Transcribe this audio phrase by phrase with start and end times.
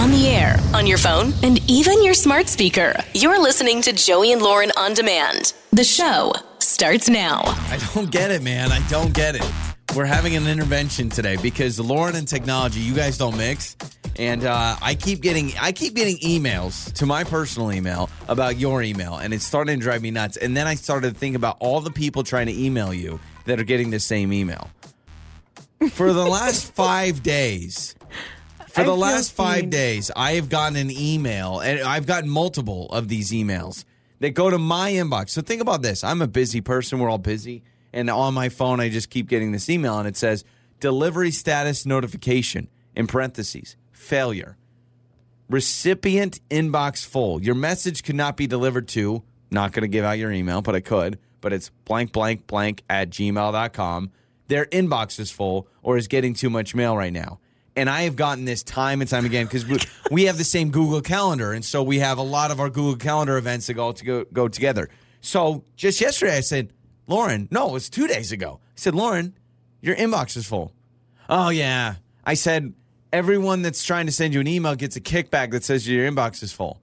[0.00, 2.94] on the air, on your phone, and even your smart speaker.
[3.12, 5.52] You're listening to Joey and Lauren on demand.
[5.72, 7.42] The show starts now.
[7.44, 8.72] I don't get it, man.
[8.72, 9.44] I don't get it.
[9.94, 13.76] We're having an intervention today because Lauren and technology, you guys don't mix.
[14.16, 18.82] And uh, I keep getting I keep getting emails to my personal email about your
[18.82, 20.38] email, and it's starting to drive me nuts.
[20.38, 23.60] And then I started to think about all the people trying to email you that
[23.60, 24.70] are getting the same email.
[25.90, 27.94] For the last five days,
[28.80, 29.70] for the last five seen.
[29.70, 33.84] days, I have gotten an email, and I've gotten multiple of these emails
[34.20, 35.30] that go to my inbox.
[35.30, 36.98] So think about this: I'm a busy person.
[36.98, 40.16] We're all busy, and on my phone, I just keep getting this email, and it
[40.16, 40.44] says
[40.80, 44.56] delivery status notification in parentheses failure.
[45.48, 47.42] Recipient inbox full.
[47.42, 49.22] Your message could not be delivered to.
[49.50, 51.18] Not going to give out your email, but I could.
[51.40, 54.12] But it's blank, blank, blank at gmail.com.
[54.46, 57.40] Their inbox is full or is getting too much mail right now.
[57.76, 59.78] And I have gotten this time and time again because we,
[60.10, 61.52] we have the same Google Calendar.
[61.52, 64.24] And so we have a lot of our Google Calendar events that go, to go,
[64.32, 64.88] go together.
[65.20, 66.72] So just yesterday, I said,
[67.06, 68.60] Lauren, no, it was two days ago.
[68.62, 69.36] I said, Lauren,
[69.80, 70.72] your inbox is full.
[71.28, 71.94] Oh, yeah.
[72.24, 72.74] I said,
[73.12, 76.42] everyone that's trying to send you an email gets a kickback that says your inbox
[76.42, 76.80] is full.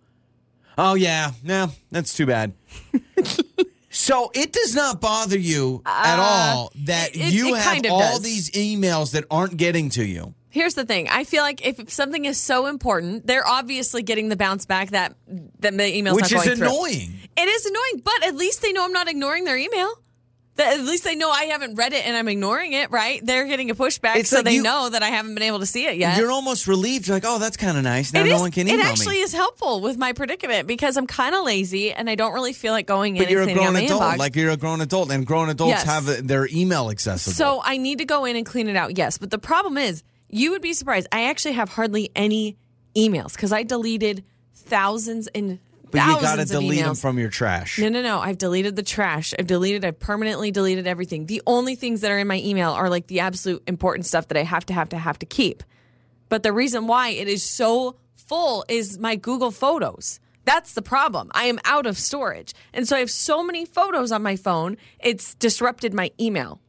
[0.78, 1.32] Oh, yeah.
[1.44, 2.54] No, that's too bad.
[3.90, 8.00] so it does not bother you at all that Uh, it- you it have all
[8.00, 8.22] does.
[8.22, 10.34] these emails that aren't getting to you.
[10.50, 11.08] Here's the thing.
[11.10, 15.14] I feel like if something is so important, they're obviously getting the bounce back that
[15.60, 16.68] that the email's Which not is going through.
[16.68, 17.14] annoying.
[17.36, 19.94] It is annoying, but at least they know I'm not ignoring their email.
[20.56, 23.24] That- At least they know I haven't read it and I'm ignoring it, right?
[23.24, 25.60] They're getting a pushback, It's so like they you- know that I haven't been able
[25.60, 26.18] to see it yet.
[26.18, 27.08] You're almost relieved.
[27.08, 28.12] You're like, oh, that's kind of nice.
[28.12, 29.22] Now It no is- one can email it actually me.
[29.22, 32.72] is helpful with my predicament because I'm kind of lazy and I don't really feel
[32.74, 34.02] like going in But you're a and cleaning out grown my adult.
[34.02, 34.18] inbox.
[34.18, 35.84] Like you're a grown adult, and grown adults Yes.
[35.84, 37.36] have their email accessible.
[37.36, 39.20] So I need to go in and clean it out, yes.
[39.20, 41.08] But the problem is, you would be surprised.
[41.12, 42.58] I actually have hardly any
[42.96, 45.60] emails because I deleted thousands and
[45.92, 47.80] but you thousands got to of delete them from your trash.
[47.80, 48.20] No, no, no.
[48.20, 49.34] I've deleted the trash.
[49.38, 51.28] I've deleted, I've permanently deleted everything.
[51.28, 54.38] The only things that are in my email are like the absolute important stuff that
[54.38, 55.64] I have to, have to, have to keep.
[56.30, 60.20] But the reason why it is so full is my Google Photos.
[60.44, 61.32] That's the problem.
[61.34, 62.54] I am out of storage.
[62.74, 66.60] And so I have so many photos on my phone, it's disrupted my email.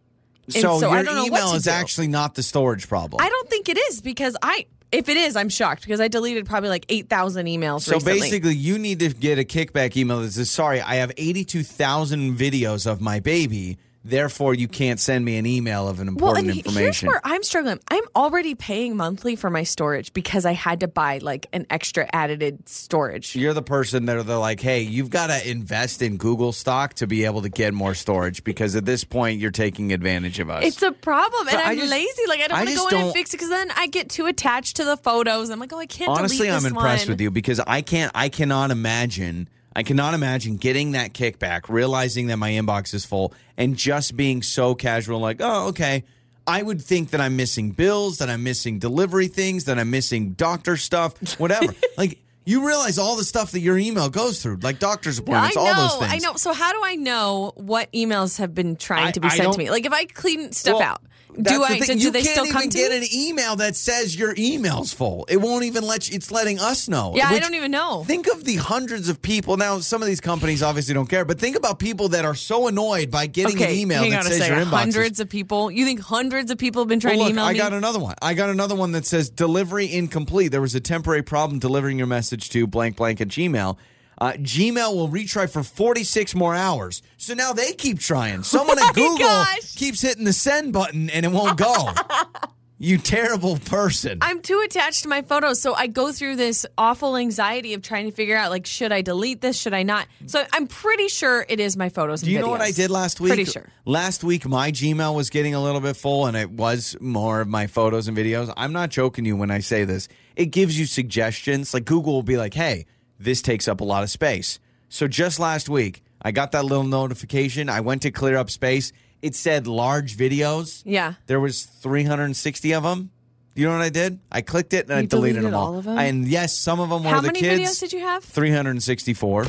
[0.48, 1.70] So, so your I don't know what email is do.
[1.70, 3.20] actually not the storage problem.
[3.24, 6.46] I don't think it is because I, if it is, I'm shocked because I deleted
[6.46, 8.20] probably like 8,000 emails so recently.
[8.20, 12.38] basically, you need to get a kickback email that says, "Sorry, I have eighty-two thousand
[12.38, 13.76] videos of my baby.
[14.08, 17.08] Therefore, you can't send me an email of an important Well, and he- here's information."
[17.08, 17.78] where I'm struggling.
[17.88, 22.08] I'm already paying monthly for my storage because I had to buy like an extra
[22.12, 23.36] added storage.
[23.36, 27.06] You're the person that they're like, "Hey, you've got to invest in Google stock to
[27.06, 30.64] be able to get more storage because at this point, you're taking advantage of us."
[30.64, 32.22] It's a problem, and But I I'm just- lazy.
[32.28, 34.24] Like I don't want to go in and fix it because then I get too
[34.26, 35.50] attached to the photos.
[35.50, 36.10] I'm like, oh, I can't.
[36.10, 37.12] Honestly, I'm impressed one.
[37.14, 38.10] with you because I can't.
[38.14, 39.48] I cannot imagine.
[39.78, 44.42] I cannot imagine getting that kickback, realizing that my inbox is full, and just being
[44.42, 46.02] so casual, like, oh, okay.
[46.48, 50.32] I would think that I'm missing bills, that I'm missing delivery things, that I'm missing
[50.32, 51.72] doctor stuff, whatever.
[51.96, 55.62] like, you realize all the stuff that your email goes through, like doctor's appointments, know,
[55.62, 56.12] all those things.
[56.12, 56.34] I know.
[56.34, 59.52] So how do I know what emails have been trying I- to be I sent
[59.52, 59.70] to me?
[59.70, 61.02] Like if I clean stuff Well, out,
[61.36, 61.78] that's do I?
[61.78, 61.80] thing.
[61.80, 65.26] Do, do you they can't even get an email that says your email's full.
[65.28, 66.16] It won't even let you.
[66.16, 67.12] It's letting us know.
[67.14, 68.04] Yeah, I don't even know.
[68.04, 69.56] Think of the hundreds of people.
[69.56, 72.66] Now, some of these companies obviously don't care, but think about people that are so
[72.68, 74.56] annoyed by getting okay, an email that says second.
[74.56, 74.70] your inbox.
[74.78, 75.70] Hundreds of people.
[75.70, 77.60] You think hundreds of people have been Well, trying look, to email I me?
[77.60, 78.14] I got another one.
[78.22, 80.50] I got another one that says delivery incomplete.
[80.50, 83.76] There was a temporary problem delivering your message to blank blank at Gmail.
[84.20, 87.02] Uh, Gmail will retry for 46 more hours.
[87.16, 88.42] So now they keep trying.
[88.42, 89.74] Someone at Oh Google gosh.
[89.76, 91.90] keeps hitting the send button and it won't go.
[92.80, 94.18] you terrible person.
[94.20, 98.06] I'm too attached to my photos, so I go through this awful anxiety of trying
[98.06, 99.56] to figure out like, should I delete this?
[99.60, 100.06] Should I not?
[100.26, 102.22] So I'm pretty sure it is my photos.
[102.22, 103.30] Do you know what I did last week?
[103.34, 103.68] Pretty sure.
[103.84, 107.48] Last week, my Gmail was getting a little bit full, and it was more of
[107.48, 108.52] my photos and videos.
[108.56, 110.08] I'm not joking you when I say this.
[110.36, 111.74] It gives you suggestions.
[111.74, 112.86] Like Google will be like, "Hey,
[113.18, 116.84] this takes up a lot of space." So just last week, I got that little
[116.84, 117.68] notification.
[117.68, 118.92] I went to clear up space.
[119.20, 120.82] It said large videos.
[120.84, 121.14] Yeah.
[121.26, 123.10] There was 360 of them.
[123.54, 124.20] You know what I did?
[124.30, 125.72] I clicked it and I deleted, deleted them all.
[125.72, 125.98] all of them?
[125.98, 127.40] And yes, some of them were How the kids.
[127.46, 128.22] How many videos did you have?
[128.22, 129.46] 364.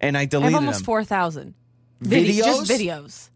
[0.00, 0.84] And I I deleted have almost them.
[0.84, 1.54] four thousand
[2.02, 2.44] Videos?
[2.44, 3.30] Just videos.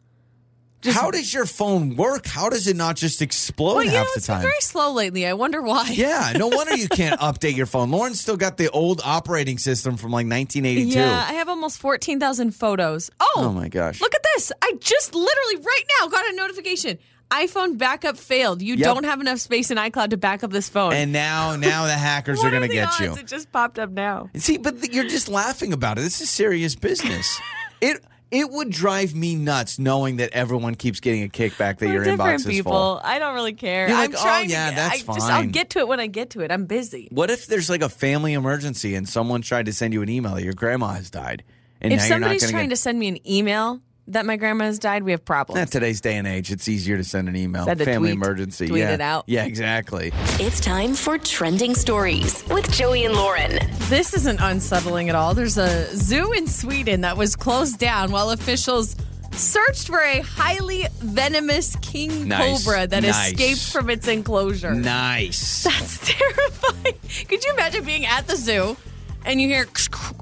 [0.80, 2.26] Just- How does your phone work?
[2.26, 4.42] How does it not just explode Well, you know, half the time?
[4.42, 5.26] very slow lately.
[5.26, 5.88] I wonder why.
[5.92, 7.90] yeah, no wonder you can't update your phone.
[7.90, 10.96] Lauren's still got the old operating system from like 1982.
[10.98, 13.10] Yeah, I have almost 14,000 photos.
[13.18, 14.00] Oh, Oh my gosh.
[14.00, 14.52] Look at this.
[14.62, 16.98] I just literally right now got a notification.
[17.32, 18.62] iPhone backup failed.
[18.62, 18.84] You Yep.
[18.84, 20.92] don't have enough space in iCloud to back up this phone.
[20.92, 23.12] And now, now the hackers are going to get you.
[23.14, 24.30] It just popped up now.
[24.36, 26.02] See, but th- you're just laughing about it.
[26.02, 27.38] This is serious business.
[27.82, 31.92] it it would drive me nuts knowing that everyone keeps getting a kickback that We're
[31.94, 32.72] your different inbox is people.
[32.72, 33.00] full.
[33.02, 33.88] I don't really care.
[33.88, 34.76] You're I'm like, oh, trying yeah, to.
[34.76, 35.50] that's I Just, I'll fine.
[35.50, 36.50] get to it when I get to it.
[36.50, 37.08] I'm busy.
[37.10, 40.34] What if there's like a family emergency and someone tried to send you an email
[40.34, 41.42] that your grandma has died,
[41.80, 42.70] and If now you're not somebody's trying get.
[42.70, 45.60] to send me an email that my grandma has died, we have problems.
[45.60, 47.64] In today's day and age, it's easier to send an email.
[47.64, 48.16] Send a Family tweet.
[48.16, 48.66] emergency.
[48.68, 48.94] Tweet yeah.
[48.94, 49.24] it out.
[49.26, 50.12] Yeah, exactly.
[50.40, 53.58] It's time for Trending Stories with Joey and Lauren.
[53.88, 55.34] This isn't unsettling at all.
[55.34, 58.96] There's a zoo in Sweden that was closed down while officials
[59.32, 62.64] searched for a highly venomous king Nice.
[62.64, 63.32] cobra that Nice.
[63.32, 64.74] escaped from its enclosure.
[64.74, 65.62] Nice.
[65.64, 66.94] That's terrifying.
[67.28, 68.76] Could you imagine being at the zoo
[69.24, 69.66] and you hear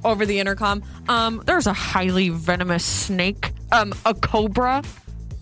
[0.04, 4.82] over the intercom, um, there's a highly venomous snake, um, a cobra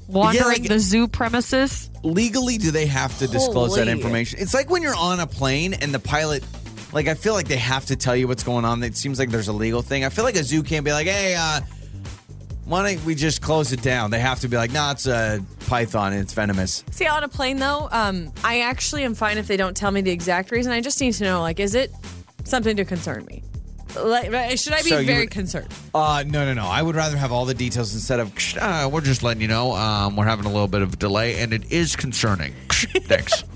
[0.09, 1.91] wandering like- the zoo premises?
[2.05, 4.39] legally do they have to disclose that information?
[4.39, 6.45] It's like when you're on a plane and the pilot
[6.93, 8.83] like I feel like they have to tell you what's going on.
[8.83, 10.05] It seems like there's a legal thing.
[10.05, 11.61] I feel like a zoo can't be like, "Hey, uh
[12.67, 15.45] why don't we just close it down?" They have to be like, "No, it's a
[15.67, 19.49] python and it's venomous." See, on a plane though, um, I actually am fine if
[19.49, 20.73] they don't tell me the exact reason.
[20.73, 21.91] I just need to know, like, is it
[22.45, 23.43] something to concern me?
[23.97, 25.69] Like, should I be So you very would- concerned?
[25.95, 26.67] Uh no, no, no.
[26.67, 29.73] I would rather have all the details instead of uh, we're just letting you know
[29.73, 32.55] um, we're having a little bit of a delay and it is concerning.
[32.71, 33.45] Thanks.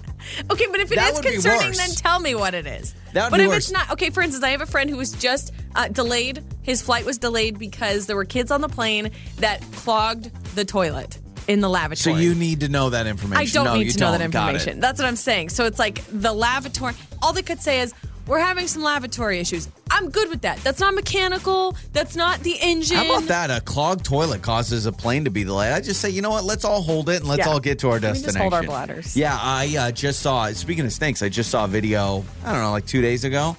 [0.50, 1.78] Okay, but if it That is would be concerning, worse.
[1.78, 2.94] then tell me what it is.
[3.14, 3.56] That would but be if worse.
[3.64, 4.10] it's not, okay.
[4.10, 6.44] For instance, I have a friend who was just uh, delayed.
[6.62, 11.18] His flight was delayed because there were kids on the plane that clogged the toilet
[11.46, 11.96] in the lavatory.
[11.96, 12.26] So lavatory.
[12.28, 13.40] you need to know that information.
[13.40, 14.30] I don't no, need you to know that don't.
[14.30, 14.54] Got it.
[14.56, 14.80] information.
[14.80, 15.48] That's what I'm saying.
[15.48, 16.92] So it's like the lavatory.
[17.22, 17.94] All they could say is,
[18.28, 20.58] "We're having some lavatory issues." I'm good with that.
[20.62, 21.74] That's not mechanical.
[21.92, 22.98] That's not the engine.
[22.98, 23.50] How about that?
[23.50, 25.72] A clogged toilet causes a plane to be delayed.
[25.72, 26.44] I just say, you know what?
[26.44, 27.48] Let's all hold it and let's Yeah.
[27.52, 28.24] all get to our We destination.
[28.26, 29.16] just hold our bladders.
[29.16, 30.52] Yeah, I uh, just saw.
[30.52, 32.24] Speaking of snakes, I just saw a video.
[32.44, 33.56] I don't know, like two days ago.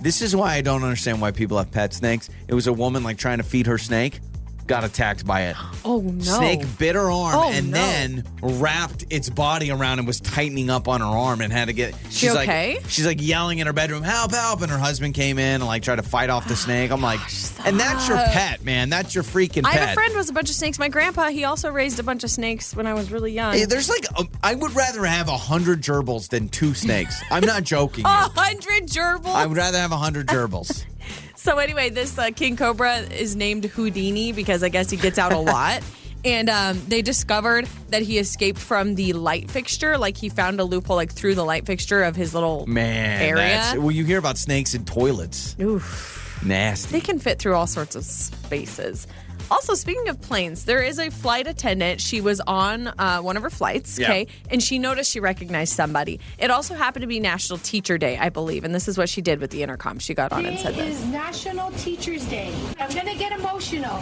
[0.00, 2.28] This is why I don't understand why people have pet snakes.
[2.48, 4.20] It was a woman like trying to feed her snake,
[4.66, 5.56] got attacked by it.
[5.88, 6.20] Oh no!
[6.20, 7.76] Snake bit her arm Oh, and no.
[7.78, 11.72] then wrapped its body around and was tightening up on her arm and had to
[11.72, 11.94] get.
[12.10, 12.74] She She's okay?
[12.74, 14.32] like, she's like yelling in her bedroom, "Help!
[14.32, 16.90] Help!" And her husband came in and like tried to fight off the oh, snake.
[16.90, 17.20] I'm like,
[17.64, 18.88] and that's your pet, man.
[18.90, 19.80] That's your freaking I pet.
[19.80, 20.76] have a friend with a bunch of snakes.
[20.80, 23.52] My grandpa, he also raised a bunch of snakes when I was really young.
[23.52, 27.22] Hey, there's like, a, I would rather have a hundred gerbils than two snakes.
[27.30, 28.04] I'm not joking.
[28.06, 29.34] A hundred gerbils.
[29.34, 30.84] I would rather have a hundred gerbils.
[31.46, 35.32] So anyway, this uh, king cobra is named Houdini because I guess he gets out
[35.32, 35.80] a lot.
[36.24, 39.96] And um, they discovered that he escaped from the light fixture.
[39.96, 43.36] Like he found a loophole, like through the light fixture of his little Man, area.
[43.36, 45.54] that's, well, you hear about snakes in toilets.
[45.60, 46.42] Oof.
[46.44, 46.90] Nasty.
[46.90, 49.06] They can fit through all sorts of spaces.
[49.50, 52.00] Also, speaking of planes, there is a flight attendant.
[52.00, 54.08] She was on uh, one of her flights, Yeah.
[54.08, 56.18] okay, and she noticed she recognized somebody.
[56.38, 59.22] It also happened to be National Teacher Day, I believe, and this is what she
[59.22, 59.98] did with the intercom.
[60.00, 61.00] She got on and said this.
[61.00, 62.52] is National Teachers Day.
[62.80, 64.00] I'm gonna get emotional.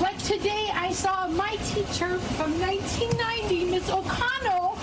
[0.00, 4.76] But today I saw my teacher from 1990, Miss O'Connell,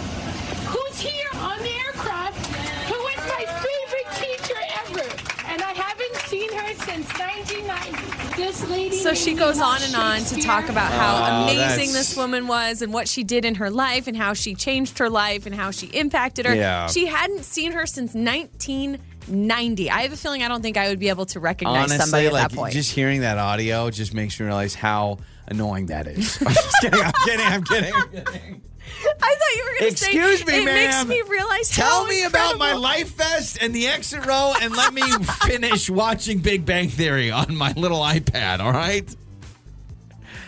[0.66, 2.46] who's here on the aircraft,
[2.88, 5.08] who was my favorite teacher ever.
[5.52, 8.36] And I haven't seen her since 1990.
[8.38, 8.96] This lady.
[8.98, 12.48] So she goes on and on to talk about how Oh, amazing that's- this woman
[12.48, 15.54] was and what she did in her life and how she changed her life and
[15.54, 16.56] how she impacted her.
[16.56, 16.88] Yeah.
[16.88, 19.90] She hadn't seen her since 1990.
[19.92, 22.28] I have a feeling I don't think I would be able to recognize somebody Honestly,
[22.28, 22.74] at like that point.
[22.74, 26.42] just hearing that audio just makes me realize how annoying that is.
[26.46, 27.00] I'm just kidding.
[27.02, 27.46] I'm kidding.
[27.46, 27.94] I'm kidding.
[27.94, 28.62] I'm kidding.
[29.24, 31.08] I thought you were going to say Excuse me, it ma'am.
[31.08, 34.76] makes me realize Tell how me about my life vest and the exit row, and
[34.76, 35.02] let me
[35.46, 38.60] finish watching Big Bang Theory on my little iPad.
[38.60, 39.08] All right.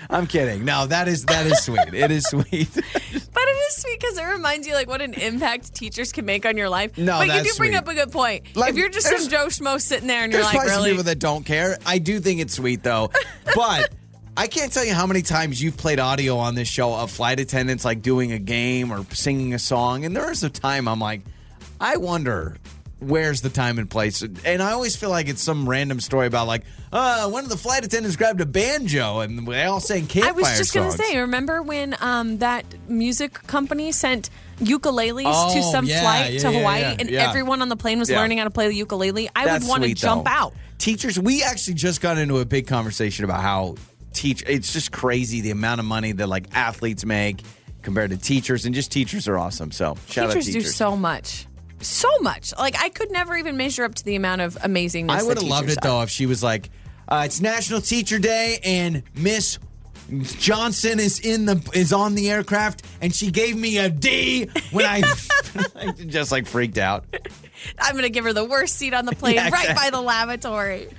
[0.10, 0.64] I'm kidding.
[0.64, 1.94] No, that is that is sweet.
[1.94, 2.70] It is sweet.
[3.34, 6.46] But it is sweet because it reminds you like what an impact teachers can make
[6.46, 6.98] on your life.
[7.00, 7.76] No, but you do bring sweet.
[7.76, 8.56] up a good point.
[8.56, 11.18] Like, if you're just some Joe Schmo sitting there and you're like, really, people that
[11.18, 11.78] don't care.
[11.84, 13.10] I do think it's sweet though,
[13.56, 13.92] but.
[14.36, 17.40] I can't tell you how many times you've played audio on this show of flight
[17.40, 21.00] attendants like doing a game or singing a song, and there is a time I'm
[21.00, 21.22] like,
[21.80, 22.58] I wonder
[23.00, 26.48] where's the time and place, and I always feel like it's some random story about
[26.48, 30.32] like, uh, one of the flight attendants grabbed a banjo and they all sang campfire
[30.32, 35.60] I was just going to say, remember when um, that music company sent ukuleles to
[35.60, 38.38] Oh, some yeah, flight yeah, to yeah, Hawaii and everyone on the plane was learning
[38.38, 39.30] how to play the ukulele?
[39.36, 40.54] I That's would want to jump out.
[40.78, 43.76] Teachers, we actually just got into a big conversation about how
[44.14, 44.44] teach.
[44.48, 47.42] It's just crazy the amount of money that like athletes make
[47.82, 49.72] compared to teachers, and just teachers are awesome.
[49.72, 50.64] So shout teachers, out teachers.
[50.64, 51.48] Do so much.
[51.82, 52.54] So much.
[52.58, 55.48] Like, I could never even measure up to the amount of amazingness I would have
[55.48, 55.82] loved it are.
[55.82, 56.70] though if she was like,
[57.10, 59.60] uh, "It's National Teacher Day and Miss
[60.22, 64.86] Johnson is in the is on the aircraft, and she gave me a D when
[64.86, 65.04] I,
[65.76, 67.06] I just like freaked out.
[67.80, 70.90] I'm to give her the worst seat on the plane Yeah, right by the lavatory.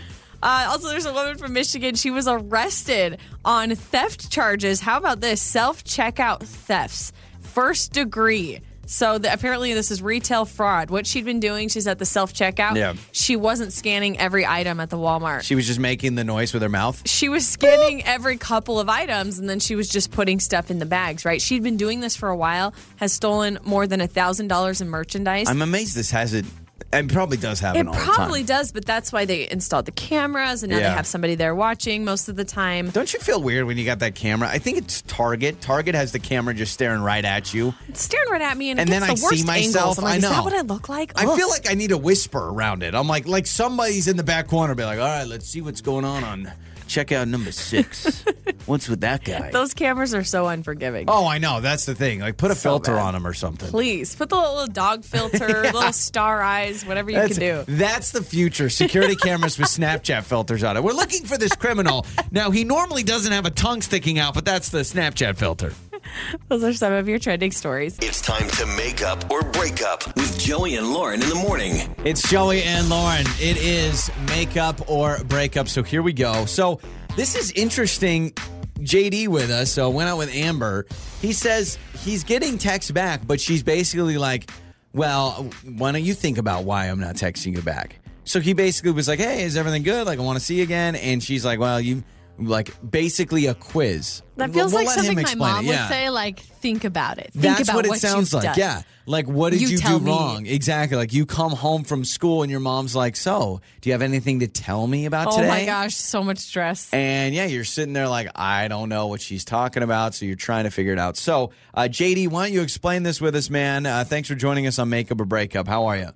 [0.44, 1.94] Uh, also, there's a woman from Michigan.
[1.94, 4.78] She was arrested on theft charges.
[4.78, 5.40] How about this?
[5.40, 8.60] Self checkout thefts, first degree.
[8.86, 10.90] So the, apparently, this is retail fraud.
[10.90, 12.76] What she'd been doing, she's at the self checkout.
[12.76, 12.92] Yeah.
[13.12, 15.44] She wasn't scanning every item at the Walmart.
[15.44, 17.08] She was just making the noise with her mouth.
[17.08, 20.78] she was scanning every couple of items and then she was just putting stuff in
[20.78, 21.40] the bags, right?
[21.40, 25.48] She'd been doing this for a while, has stolen more than a $1,000 in merchandise.
[25.48, 26.46] I'm amazed this hasn't.
[26.92, 29.92] It probably does happen It all the probably does, but that's why they installed the
[29.92, 30.90] cameras and now Yeah.
[30.90, 32.90] they have somebody there watching most of the time.
[32.90, 34.48] Don't you feel weird when you got that camera?
[34.48, 35.60] I think it's Target.
[35.60, 37.74] Target has the camera just staring right at you.
[37.88, 39.98] It's staring right at me and, And it then gets I the see myself.
[39.98, 39.98] Angles.
[39.98, 40.28] I'm like, I Is know.
[40.30, 41.12] that what I look like?
[41.20, 41.36] I Ugh.
[41.36, 42.94] feel like I need a whisper around it.
[42.94, 45.80] I'm like, like somebody's in the back corner, be like, all right, let's see what's
[45.80, 46.52] going on on
[46.86, 48.24] checkout number six.
[48.66, 49.50] what's with that guy?
[49.50, 51.04] those cameras are so unforgiving.
[51.08, 51.60] oh, I know.
[51.60, 52.20] That's the thing.
[52.20, 53.02] Like, put a So filter bad.
[53.02, 53.68] on them or something.
[53.68, 57.72] Please put the little dog filter, little star eyes, whatever you That's, can do.
[57.76, 58.68] that's the future.
[58.70, 60.84] Security cameras with Snapchat filters on it.
[60.84, 62.06] We're looking for this criminal.
[62.30, 65.72] Now, he normally doesn't have a tongue sticking out, but that's the Snapchat filter.
[66.48, 67.98] Those are some of your trending stories.
[68.00, 71.94] It's time to make up or break up with Joey and Lauren in the morning.
[72.04, 73.26] It's Joey and Lauren.
[73.40, 75.68] It is makeup or breakup.
[75.68, 76.44] So here we go.
[76.46, 76.80] So
[77.16, 78.32] this is interesting.
[78.80, 79.70] JD with us.
[79.70, 80.86] So went out with Amber.
[81.20, 84.50] He says he's getting texts back, but she's basically like,
[84.92, 88.90] "Well, why don't you think about why I'm not texting you back?" So he basically
[88.90, 90.06] was like, "Hey, is everything good?
[90.06, 92.02] Like, I want to see you again." And she's like, "Well, you."
[92.38, 94.22] Like basically a quiz.
[94.36, 95.68] That We'll- feels we'll like something my mom it.
[95.68, 95.88] would Yeah.
[95.88, 97.30] say, like, think about it.
[97.32, 98.54] Think That's about what it what sounds you've like.
[98.54, 98.58] done.
[98.58, 98.82] Yeah.
[99.06, 100.10] Like, what did You you, do me.
[100.10, 100.46] wrong?
[100.46, 100.96] Exactly.
[100.96, 104.40] Like, you come home from school and your mom's like, So, do you have anything
[104.40, 105.46] to tell me about Oh today?
[105.46, 106.88] Oh my gosh, so much stress.
[106.92, 110.14] And yeah, you're sitting there like, I don't know what she's talking about.
[110.16, 111.16] So, you're trying to figure it out.
[111.16, 113.86] So, uh, JD, why don't you explain this with us, man?
[113.86, 115.68] Uh, thanks for joining us on Makeup or Breakup.
[115.68, 116.08] How are you?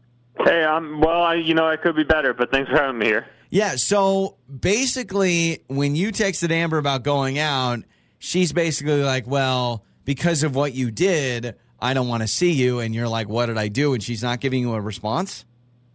[0.45, 3.07] Hey, I'm well, I, you know, I could be better, but thanks for having me
[3.07, 3.27] here.
[3.51, 3.77] Yeah.
[3.77, 7.81] So, basically, when you texted Amber about going out,
[8.19, 12.81] she's basically like, Well, because of what you did, I don't want to see you.
[12.81, 13.95] And you're like, What did I do?
[13.95, 15.45] And she's not giving you a response?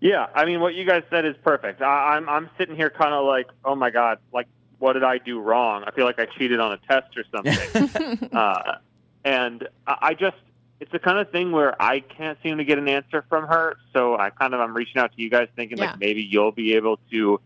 [0.03, 1.81] Yeah, I mean, what you guys said is perfect.
[1.81, 4.47] I, I'm I'm sitting here kind of like, oh my god, like
[4.79, 5.85] what did I do wrong?
[5.87, 8.29] I feel like I cheated on a test or something.
[8.33, 8.79] uh,
[9.23, 10.35] and I I just,
[10.83, 13.77] it's the kind of thing where I can't seem to get an answer from her.
[13.93, 15.91] So I kind of I'm reaching out to you guys, thinking Yeah.
[15.91, 17.39] like maybe you'll be able to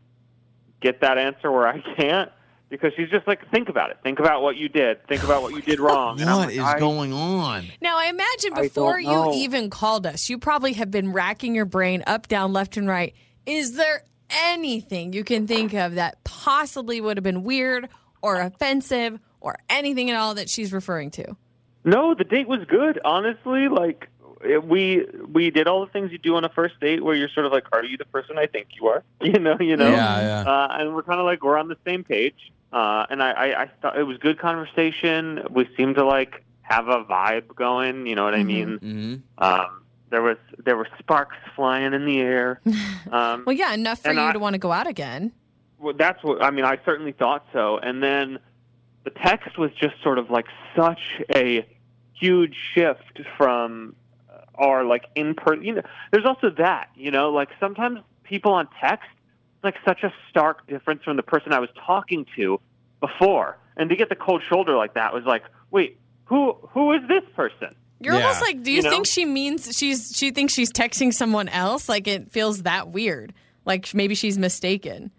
[0.82, 2.32] get that answer where I can't.
[2.70, 3.98] Because she's just like, think about it.
[4.03, 5.08] Think about what you did.
[5.08, 6.20] Think about what you did wrong.
[6.20, 7.65] And I'm What like, is I- going on?
[7.79, 11.63] Now, I imagine I before you even called us, you probably have been racking your
[11.65, 13.13] brain up, down, left, and right.
[13.46, 17.88] Is there anything you can think of that possibly would have been weird
[18.22, 21.38] or offensive or anything at all that she's referring to?
[21.88, 23.00] No, the date was good.
[23.06, 24.10] Honestly, like
[24.63, 27.46] we we did all the things you do on a first date, where you're sort
[27.48, 29.89] of like, "Are you the person I think you are?" You know, you know.
[29.89, 30.41] Yeah, yeah.
[30.51, 32.51] Uh, and we're kind of like we're on the same page.
[32.74, 35.41] Uh, and I, I, I thought it was good conversation.
[35.50, 38.06] We seemed to like have a vibe going.
[38.06, 38.77] You know what I mean?
[38.79, 42.60] hmm Um, there was there were sparks flying in the air.
[43.10, 45.32] Um, Well, yeah, enough for you I- to want to go out again.
[45.79, 46.65] well, that's what I mean.
[46.65, 47.77] I certainly thought so.
[47.77, 48.38] And then
[49.06, 51.00] the text was just sort of like such
[51.34, 51.65] a
[52.19, 53.95] huge shift from
[54.29, 55.63] uh, our like in person.
[55.63, 55.81] You know,
[56.12, 56.89] there's also that.
[56.95, 59.07] You know, like sometimes people on text
[59.63, 62.59] like such a stark difference from the person I was talking to
[63.00, 67.01] before, and to get the cold shoulder like that was like, wait, who who is
[67.07, 67.75] this person?
[68.00, 68.21] You're Yeah.
[68.21, 68.89] almost like, do you, You know?
[68.91, 71.89] think she means she's she thinks she's texting someone else?
[71.89, 73.33] Like it feels that weird.
[73.65, 75.12] Like maybe she's mistaken.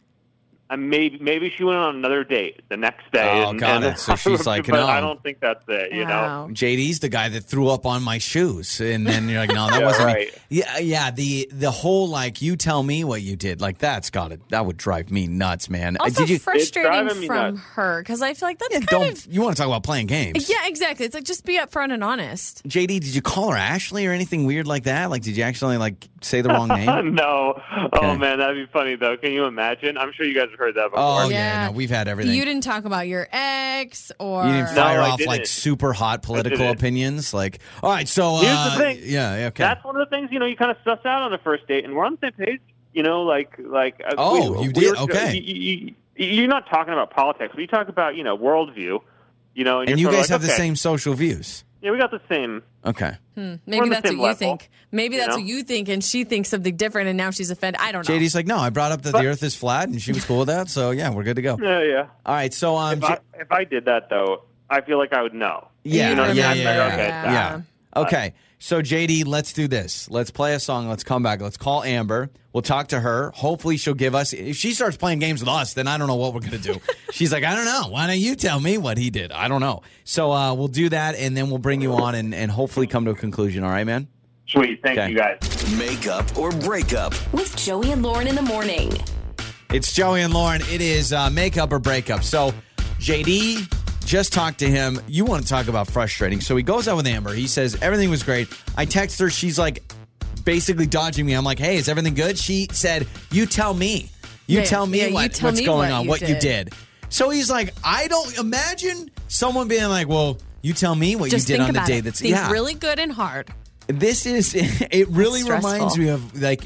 [0.70, 3.42] And maybe maybe she went on another date the next day.
[3.44, 3.98] Oh, and, got and- it.
[4.08, 4.86] So she's like, but no.
[4.86, 5.92] I don't think that's it.
[5.92, 6.10] You know.
[6.10, 6.48] Wow.
[6.50, 9.80] JD's the guy that threw up on my shoes, and then you're like, no, that
[9.80, 10.12] Yeah, wasn't me.
[10.14, 10.38] right.
[10.50, 11.10] Yeah, yeah.
[11.10, 14.40] The the whole like, you tell me what you did, like that's got it.
[14.50, 15.96] That would drive me nuts, man.
[15.98, 16.38] Uh, Also did you?
[16.38, 17.60] frustrating from nuts.
[17.74, 19.12] her because I feel like that's Yeah, kind don't.
[19.26, 20.48] of You want to talk about playing games?
[20.50, 21.06] yeah, exactly.
[21.06, 22.62] It's like just be upfront and honest.
[22.68, 25.08] JD, did you call her Ashley or anything weird like that?
[25.10, 27.14] Like, did you actually like say the wrong name?
[27.14, 27.60] no.
[27.94, 27.98] Okay.
[28.06, 29.16] Oh man, that'd be funny though.
[29.16, 29.96] Can you imagine?
[29.96, 30.98] I'm sure you guys have heard that before.
[30.98, 31.66] Oh yeah, Yeah.
[31.68, 32.34] no, we've had everything.
[32.34, 35.48] You didn't talk about your ex or You didn't fire I off like didn't.
[35.48, 37.32] super hot political opinions.
[37.32, 38.98] Like, all right, so Here's uh, the thing.
[39.04, 39.62] yeah, okay.
[39.62, 41.66] That's one of the things you know you kind of suss out on a first
[41.66, 42.60] date, and we're on the same page.
[42.92, 44.00] You know, like like.
[44.04, 44.90] uh, Oh, we- you we did?
[44.96, 45.36] were- Okay.
[45.38, 47.54] You, you, you're not talking about politics.
[47.56, 49.00] We talk about you know worldview.
[49.54, 51.64] You know, and, and you guys sort have of the same social views.
[51.80, 52.62] Yeah, we got the same.
[52.84, 53.12] Okay.
[53.36, 54.70] Maybe We're on the that's what same you level, think.
[54.90, 55.36] Maybe you that's know?
[55.36, 57.80] what you think, and she thinks something different, and now she's offended.
[57.80, 58.14] I don't know.
[58.14, 60.24] JD's like, no, I brought up that But- the Earth is flat, and she was
[60.24, 60.68] cool with that.
[60.68, 61.56] So yeah, we're good to go.
[61.60, 62.06] Yeah, yeah.
[62.26, 62.52] All right.
[62.52, 65.68] So um, If I, if I did that though, I feel like I would know.
[65.84, 67.24] yeah, You yeah, yeah, remember, yeah, okay, yeah.
[67.24, 67.32] yeah.
[67.32, 67.60] Yeah.
[67.96, 68.34] Okay.
[68.60, 70.10] So JD, let's do this.
[70.10, 70.88] Let's play a song.
[70.88, 71.40] Let's come back.
[71.40, 72.28] Let's call Amber.
[72.52, 73.30] We'll talk to her.
[73.36, 74.32] Hopefully, she'll give us.
[74.32, 76.80] If she starts playing games with us, then I don't know what we're gonna do.
[77.12, 77.88] She's like, I don't know.
[77.92, 79.30] Why don't you tell me what he did?
[79.30, 79.82] I don't know.
[80.02, 83.04] So uh, we'll do that, and then we'll bring you on and, and hopefully come
[83.04, 83.62] to a conclusion.
[83.62, 84.08] All right, man.
[84.48, 85.10] Sweet, thank Okay.
[85.10, 85.38] you guys.
[85.78, 87.12] Makeup or breakup.
[87.32, 88.90] With Joey and Lauren in the morning.
[89.72, 90.62] It's Joey and Lauren.
[90.62, 92.24] It is uh, makeup or breakup.
[92.24, 92.52] So,
[92.98, 93.70] JD
[94.08, 94.98] just talked to him.
[95.06, 96.40] You want to talk about frustrating.
[96.40, 97.34] So, he goes out with Amber.
[97.34, 98.48] He says, Everything was great.
[98.76, 99.28] I text her.
[99.30, 99.82] She's like,
[100.44, 101.34] basically dodging me.
[101.34, 102.38] I'm like, Hey, is everything good?
[102.38, 104.10] She said, You tell me.
[104.46, 106.28] You Yeah, tell me yeah, you tell what's me going what on, you what you
[106.28, 106.40] did.
[106.70, 106.72] did.
[107.10, 111.48] So, he's like, I don't imagine someone being like, Well, you tell me what Just
[111.50, 112.04] you did on the day it.
[112.04, 113.48] that's think yeah really good and hard.
[113.86, 114.54] this is
[114.90, 116.62] it really reminds me of like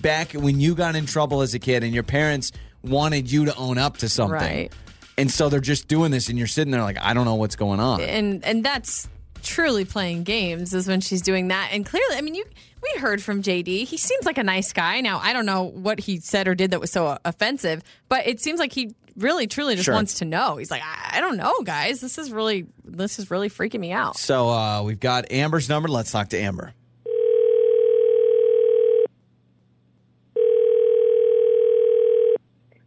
[0.00, 3.54] back when you got in trouble as a kid and your parents wanted you to
[3.56, 4.72] own up to something Right.
[5.16, 7.56] And so they're just doing this and you're sitting there like i don't know what's
[7.56, 8.00] going on.
[8.00, 9.08] And and that's
[9.42, 11.68] truly playing games is when she's doing that.
[11.72, 12.44] And clearly i mean you
[12.82, 15.00] we heard from jd he seems like a nice guy.
[15.00, 18.40] Now i don't know what he said or did that was so offensive but it
[18.40, 19.94] seems like he really truly just Sure.
[19.94, 20.56] wants to know.
[20.56, 22.00] He's like I, I don't know guys.
[22.00, 24.16] This is really this is really freaking me out.
[24.16, 25.88] So uh, we've got amber's number.
[25.88, 26.74] Let's talk to amber.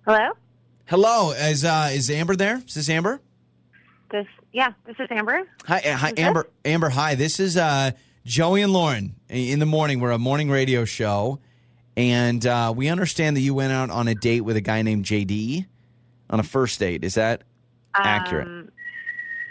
[0.05, 0.31] Hello?
[0.88, 3.22] Hello is uh is amber there is this amber
[4.12, 5.44] This yeah, this is Amber.
[5.65, 6.25] hi uh, hi Who's this?
[6.25, 7.91] amber amber hi this is uh
[8.25, 11.39] joey and lauren in the morning we're a morning radio show
[11.96, 15.06] and uh, we understand that you went out on a date with a guy named
[15.06, 15.65] jd
[16.29, 17.44] on a first date is that
[17.94, 18.70] accurate Um,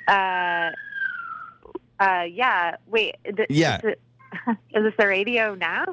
[0.09, 0.71] uh
[1.99, 2.76] uh yeah.
[2.87, 3.81] Wait, th- Yeah.
[3.83, 4.00] It,
[4.49, 5.85] is this the radio now?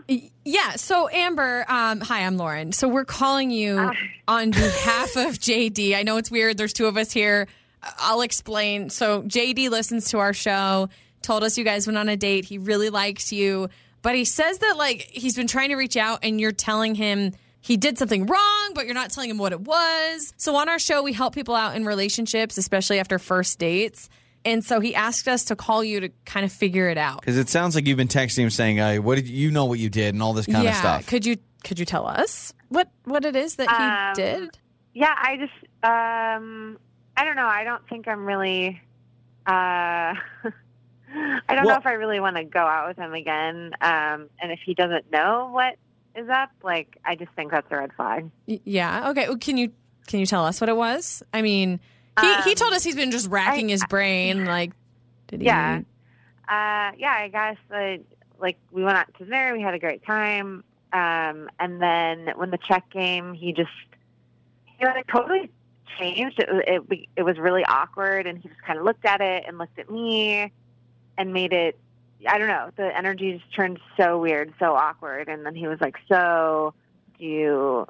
[0.45, 0.71] Yeah.
[0.75, 2.71] So, Amber, um, hi, I'm Lauren.
[2.71, 3.93] So, we're calling you Ah.
[4.27, 5.95] on behalf of JD.
[5.95, 6.57] I know it's weird.
[6.57, 7.47] There's two of us here.
[7.99, 8.89] I'll explain.
[8.89, 10.89] So, JD listens to our show,
[11.21, 12.45] told us you guys went on a date.
[12.45, 13.69] He really likes you,
[14.01, 17.31] but he says that, like, he's been trying to reach out and you're telling him
[17.61, 20.33] he did something wrong, but you're not telling him what it was.
[20.37, 24.09] So, on our show, we help people out in relationships, especially after first dates.
[24.45, 27.21] And so he asked us to call you to kind of figure it out.
[27.21, 29.79] Because it sounds like you've been texting him saying, uh, "What did you know what
[29.79, 30.71] you did?" and all this kind yeah.
[30.71, 31.07] of stuff.
[31.07, 34.57] Could you could you tell us what what it is that he Um, did?
[34.93, 35.53] Yeah, I just
[35.83, 36.77] um
[37.15, 37.47] I don't know.
[37.47, 38.81] I don't think I'm really
[39.47, 40.15] uh I
[41.55, 43.71] don't Well- know if I really want to go out with him again.
[43.81, 45.75] Um and if he doesn't know what
[46.15, 48.29] is up, like I just think that's a red flag.
[48.47, 49.09] Y- Yeah.
[49.11, 49.27] Okay.
[49.27, 49.71] Well, Can you
[50.07, 51.23] can you tell us what it was?
[51.33, 51.79] I mean,
[52.21, 54.45] he he Um, told us he's been just racking I- his brain.
[54.53, 54.71] Like,
[55.27, 55.45] did he?
[55.47, 55.81] Yeah.
[56.47, 58.03] Uh, yeah, I guess uh,
[58.39, 62.51] like we went out to dinner, we had a great time, um, and then when
[62.51, 63.71] the check came, he just
[64.65, 65.49] he like totally
[65.97, 66.39] changed.
[66.39, 66.49] It
[66.89, 69.79] it it was really awkward, and he just kind of looked at it and looked
[69.79, 70.51] at me,
[71.17, 71.79] and made it.
[72.27, 72.69] I don't know.
[72.77, 76.73] The energy just turned so weird, so awkward, and then he was like, "So,
[77.17, 77.87] do you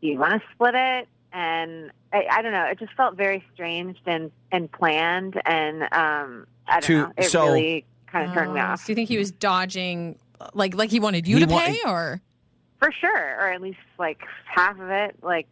[0.00, 1.08] do you want to split it?"
[1.38, 2.64] And I, I don't know.
[2.64, 7.12] It just felt very strange and and planned, and um, I don't To- know.
[7.18, 10.18] It so- really kind of turned me Oh, off So you think he was dodging,
[10.54, 12.22] like like he wanted you He to wa- pay, or
[12.78, 15.16] for sure, or at least like half of it.
[15.22, 15.46] Like,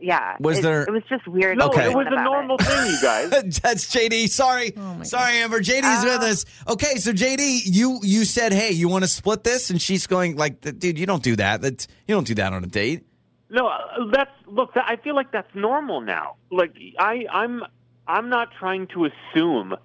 [0.00, 0.36] yeah.
[0.40, 1.56] Was it, there- It was just weird.
[1.58, 1.90] No, Okay.
[1.90, 2.64] it was a normal it.
[2.64, 3.30] thing, you guys.
[3.62, 4.28] That's JD.
[4.28, 5.60] Sorry, Oh my sorry, Amber.
[5.60, 6.26] JD's with Oh.
[6.26, 6.44] us.
[6.68, 10.36] Okay, so JD, you you said, "Hey, you want to split this?" And she's going
[10.36, 11.62] like, "Dude, you don't do that.
[11.62, 13.06] That's you don't do that on a date."
[13.52, 13.70] No,
[14.10, 14.70] that's look.
[14.74, 16.36] I feel like that's normal now.
[16.50, 17.62] Like I, I'm,
[18.08, 19.76] I'm not trying to assume,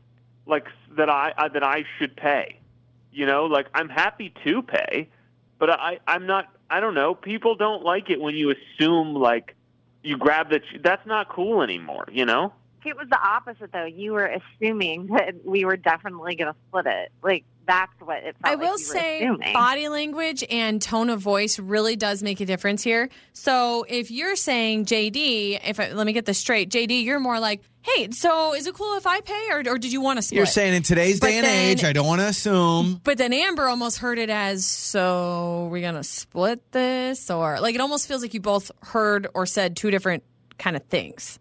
[0.46, 2.62] like that I uh, that I should pay.
[3.12, 5.10] You know, like I'm happy to pay,
[5.60, 6.46] but I, I'm not.
[6.70, 7.14] I don't know.
[7.14, 9.54] People don't like it when you assume like
[10.02, 10.62] you grab the.
[10.82, 12.06] That's not cool anymore.
[12.10, 12.54] You know.
[12.86, 13.86] It was the opposite, though.
[13.86, 14.26] You were
[14.62, 17.12] assuming that we were definitely going to split it.
[17.22, 19.54] Like that's what it felt I like will you were say assuming.
[19.54, 23.10] body language and tone of voice really does make a difference here.
[23.34, 27.42] So if you're saying JD, if I, let me get this straight, JD, you're more
[27.42, 30.22] like, hey, so is it cool if I pay, or, or did you want to
[30.22, 30.38] split?
[30.38, 33.02] You're saying in today's But day and then- age, I don't want to assume.
[33.04, 37.82] But then Amber almost heard it as, so we're gonna split this, or like it
[37.82, 40.24] almost feels like you both heard or said two different
[40.58, 41.38] kind of things.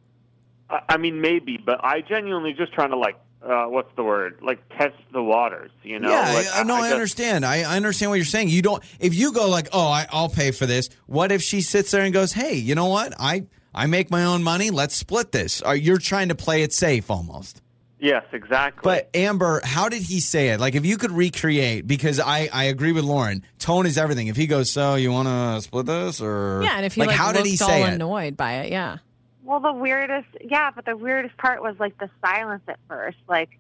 [0.71, 4.39] I, I mean, maybe, but I genuinely just trying to like, uh, what's the word?
[4.43, 5.71] Like test the waters.
[5.83, 6.11] You know.
[6.11, 7.45] yeah, like, I, no, I, just- understand.
[7.47, 8.49] I, I understand what you're saying.
[8.49, 8.83] You don't.
[8.99, 12.03] If you go like, "Oh, I, I'll pay for this," what if she sits there
[12.03, 13.15] and goes, "Hey, you know what?
[13.21, 14.71] I I make my own money.
[14.71, 17.63] Let's split this." Are you're trying to play it safe almost?
[17.99, 18.83] Yes, exactly.
[18.85, 20.61] But Amber, how did he say it?
[20.61, 24.27] Like, if you could recreate, because I, I agree with Lauren, tone is everything.
[24.27, 27.17] If he goes, so you want to split this, or Yeah, and if he like,
[27.17, 27.95] how did he all say it?
[27.95, 28.99] annoyed by it, yeah.
[29.47, 33.19] Well, the weirdest, yeah, but the weirdest part was like the silence at first.
[33.29, 33.51] Like,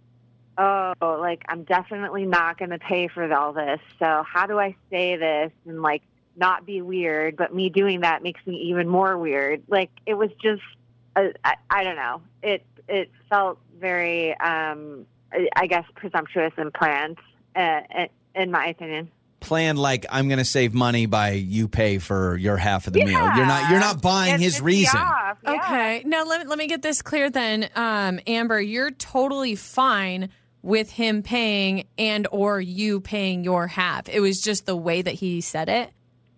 [0.59, 3.79] oh, like I'm definitely not going to pay for all this.
[4.01, 6.03] So how do I say this and like
[6.35, 7.37] not be weird?
[7.37, 9.63] But me doing that makes me even more weird.
[9.69, 10.63] Like it was just,
[11.15, 12.21] uh, I, I don't know.
[12.43, 17.19] It it felt very, um, I- I guess, presumptuous and planned,
[17.55, 17.81] uh,
[18.35, 19.11] in my opinion.
[19.41, 23.05] Plan like I'm going to save money by you pay for your half of the
[23.05, 23.11] meal.
[23.11, 24.99] You're not you're not buying Get his 50 reason.
[25.01, 25.53] off, yeah.
[25.53, 26.03] Okay.
[26.05, 27.69] Now let me, let me get this clear then.
[27.77, 30.31] Um, Amber, you're totally fine
[30.63, 34.09] with him paying and or you paying your half.
[34.09, 35.89] It was just the way that he said it.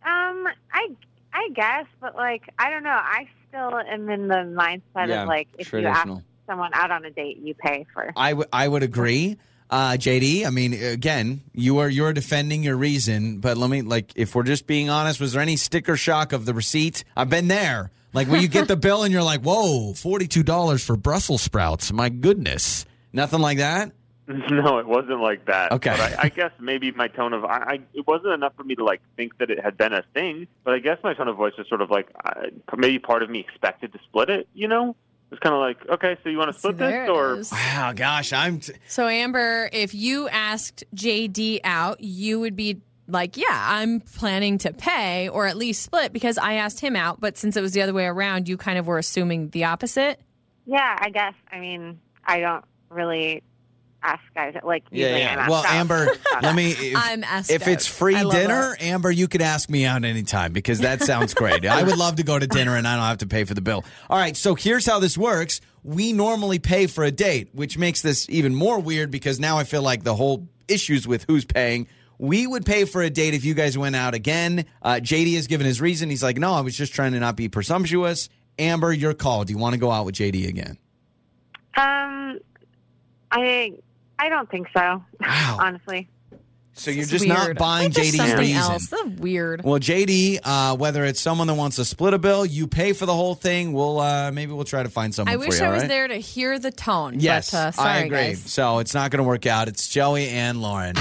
[0.04, 0.88] Um, I
[1.32, 2.90] I guess, but like I don't know.
[2.90, 6.08] I still am in the mindset Yeah, of like if you ask
[6.46, 8.12] someone out on a date, you pay for.
[8.16, 9.38] I, w- I would agree.
[9.70, 14.12] Uh, JD, I mean, again, you are you're defending your reason, but let me like,
[14.16, 17.04] if we're just being honest, was there any sticker shock of the receipt?
[17.16, 17.90] I've been there.
[18.14, 21.42] Like when you get the bill and you're like, "Whoa, forty two dollars for Brussels
[21.42, 21.92] sprouts!
[21.92, 23.92] My goodness!" Nothing like that.
[24.50, 25.72] No, it wasn't like that.
[25.72, 25.88] Okay.
[25.90, 28.74] But I, I guess maybe my tone of I, I it wasn't enough for me
[28.74, 30.46] to like think that it had been a thing.
[30.64, 33.30] But I guess my tone of voice was sort of like I, maybe part of
[33.30, 34.46] me expected to split it.
[34.52, 34.96] You know,
[35.30, 37.56] it was kind of like okay, so you want to split there this or.
[37.56, 38.60] Wow, gosh, I'm.
[38.60, 44.58] T- So Amber, if you asked JD out, you would be like, "Yeah, I'm planning
[44.58, 47.72] to pay or at least split because I asked him out." But since it was
[47.72, 50.20] the other way around, you kind of were assuming the opposite.
[50.66, 51.34] Yeah, I guess.
[51.52, 53.42] I mean, I don't really
[54.02, 55.48] ask guys like yeah, usually I'm yeah.
[55.48, 55.72] Well, out.
[55.72, 56.08] Amber,
[56.42, 56.68] let me.
[56.78, 58.82] If, I'm asked if it's free dinner, that.
[58.82, 61.66] Amber, you could ask me out anytime because that sounds great.
[61.66, 63.60] I would love to go to dinner and I don't have to pay for the
[63.60, 63.84] bill.
[64.08, 65.60] All right, so here's how this works.
[65.82, 69.64] We normally pay for a date, which makes this even more weird because now I
[69.64, 71.88] feel like the whole issues with who's paying.
[72.18, 74.66] We would pay for a date if you guys went out again.
[74.82, 76.10] Uh, JD has given his reason.
[76.10, 78.28] He's like, no, I was just trying to not be presumptuous.
[78.58, 79.44] Amber, your call.
[79.44, 80.78] Do you want to go out with JD again?
[81.76, 82.40] Um,
[83.30, 83.74] I
[84.18, 85.02] I don't think so.
[85.20, 85.56] Wow.
[85.60, 86.08] honestly.
[86.74, 87.58] So you're It's just not weird.
[87.58, 88.56] buying Like, there's JD's something reason.
[88.56, 88.86] else.
[88.86, 89.64] That's weird.
[89.64, 93.04] Well, JD, uh, whether it's someone that wants to split a bill, you pay for
[93.04, 93.72] the whole thing.
[93.72, 95.64] We'll uh, maybe we'll try to find someone I for wish you.
[95.64, 95.88] I all was right?
[95.88, 97.18] there to hear the tone.
[97.18, 98.16] Yes, but, uh, sorry, I agree.
[98.18, 98.42] guys.
[98.52, 99.66] So it's not going to work out.
[99.66, 100.94] It's Joey and Lauren.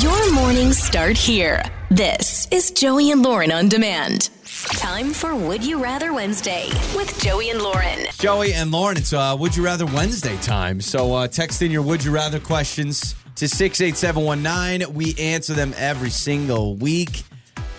[0.00, 1.62] Your mornings start here.
[1.92, 4.28] This is Joey and Lauren on demand.
[4.70, 8.06] Time for Would You Rather Wednesday with Joey and Lauren.
[8.18, 10.80] Joey and Lauren, it's uh, Would You Rather Wednesday time.
[10.80, 14.94] So uh, text in your Would You Rather questions to 68719.
[14.94, 17.24] We answer them every single week.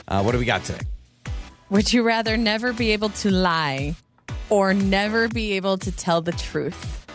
[0.08, 0.82] Uh, what do we got today?
[1.70, 3.96] Would you rather never be able to lie
[4.50, 7.08] or never be able to tell the truth?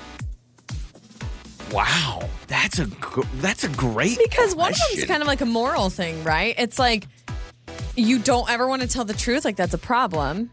[1.73, 5.43] Wow, that's a gr- that's a great Because one of them is kind of like
[5.43, 6.55] a moral thing, right?
[6.57, 7.07] It's like
[7.97, 10.51] you don't ever want to tell the truth, like that's a problem,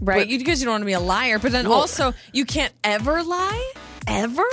[0.00, 0.18] right?
[0.20, 2.44] But- you, because you don't want to be a liar, but then Well- also you
[2.44, 3.72] can't ever lie,
[4.06, 4.44] ever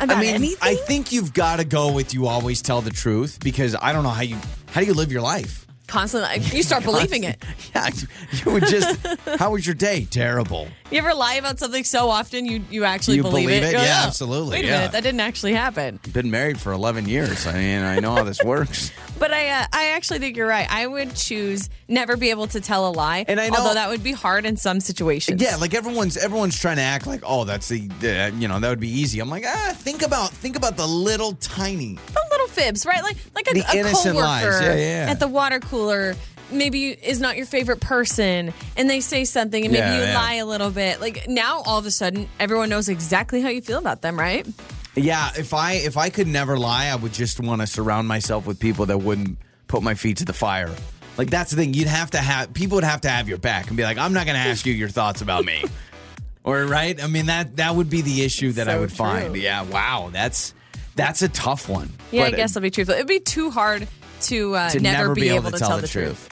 [0.00, 0.58] about I mean, anything.
[0.62, 4.02] I think you've got to go with you always tell the truth because I don't
[4.02, 4.36] know how you
[4.70, 5.66] how do you live your life.
[5.86, 7.42] Constantly, you start believing it.
[7.74, 7.90] Yeah,
[8.44, 8.98] you would just.
[9.38, 10.06] how was your day?
[10.06, 10.66] Terrible.
[10.90, 13.68] You ever lie about something so often you you actually You believe, believe it?
[13.68, 13.72] it?
[13.74, 14.76] Yeah, "Oh, absolutely, Wait a yeah.
[14.78, 16.00] minute, that didn't actually happen.
[16.12, 17.46] Been married for eleven years.
[17.46, 18.90] I mean, I know how this works.
[19.18, 20.66] But I, uh, I actually think you're right.
[20.70, 23.24] I would choose never be able to tell a lie.
[23.28, 25.40] And I know- although that would be hard in some situations.
[25.40, 28.68] Yeah, like everyone's everyone's trying to act like, oh, that's the, the you know that
[28.68, 29.20] would be easy.
[29.20, 31.94] I'm like, ah, think about think about the little tiny.
[32.12, 33.02] the little fibs, right?
[33.02, 34.60] Like like a, The a innocent coworker lies.
[34.60, 35.10] Yeah, yeah, yeah.
[35.10, 36.14] at the water cooler.
[36.50, 40.18] Maybe is not your favorite person, and they say something, and maybe Yeah, you yeah.
[40.18, 41.00] lie a little bit.
[41.00, 44.46] Like now, all of a sudden, everyone knows exactly how you feel about them, right?
[44.94, 48.46] Yeah, if I if I could never lie, I would just want to surround myself
[48.46, 50.70] with people that wouldn't put my feet to the fire.
[51.16, 51.74] Like that's the thing.
[51.74, 54.12] You'd have to have people would have to have your back and be like, I'm
[54.12, 55.64] not going to ask you your thoughts about me.
[56.44, 57.02] or right?
[57.02, 59.36] I mean that that would be the issue that I So would find.
[59.36, 60.54] Yeah, wow, that's
[60.94, 61.90] that's a tough one.
[62.10, 62.94] Yeah, But, I guess I'll be truthful.
[62.94, 63.88] It'd be too hard
[64.22, 66.28] to, uh, to never, be, able, to tell, the truth.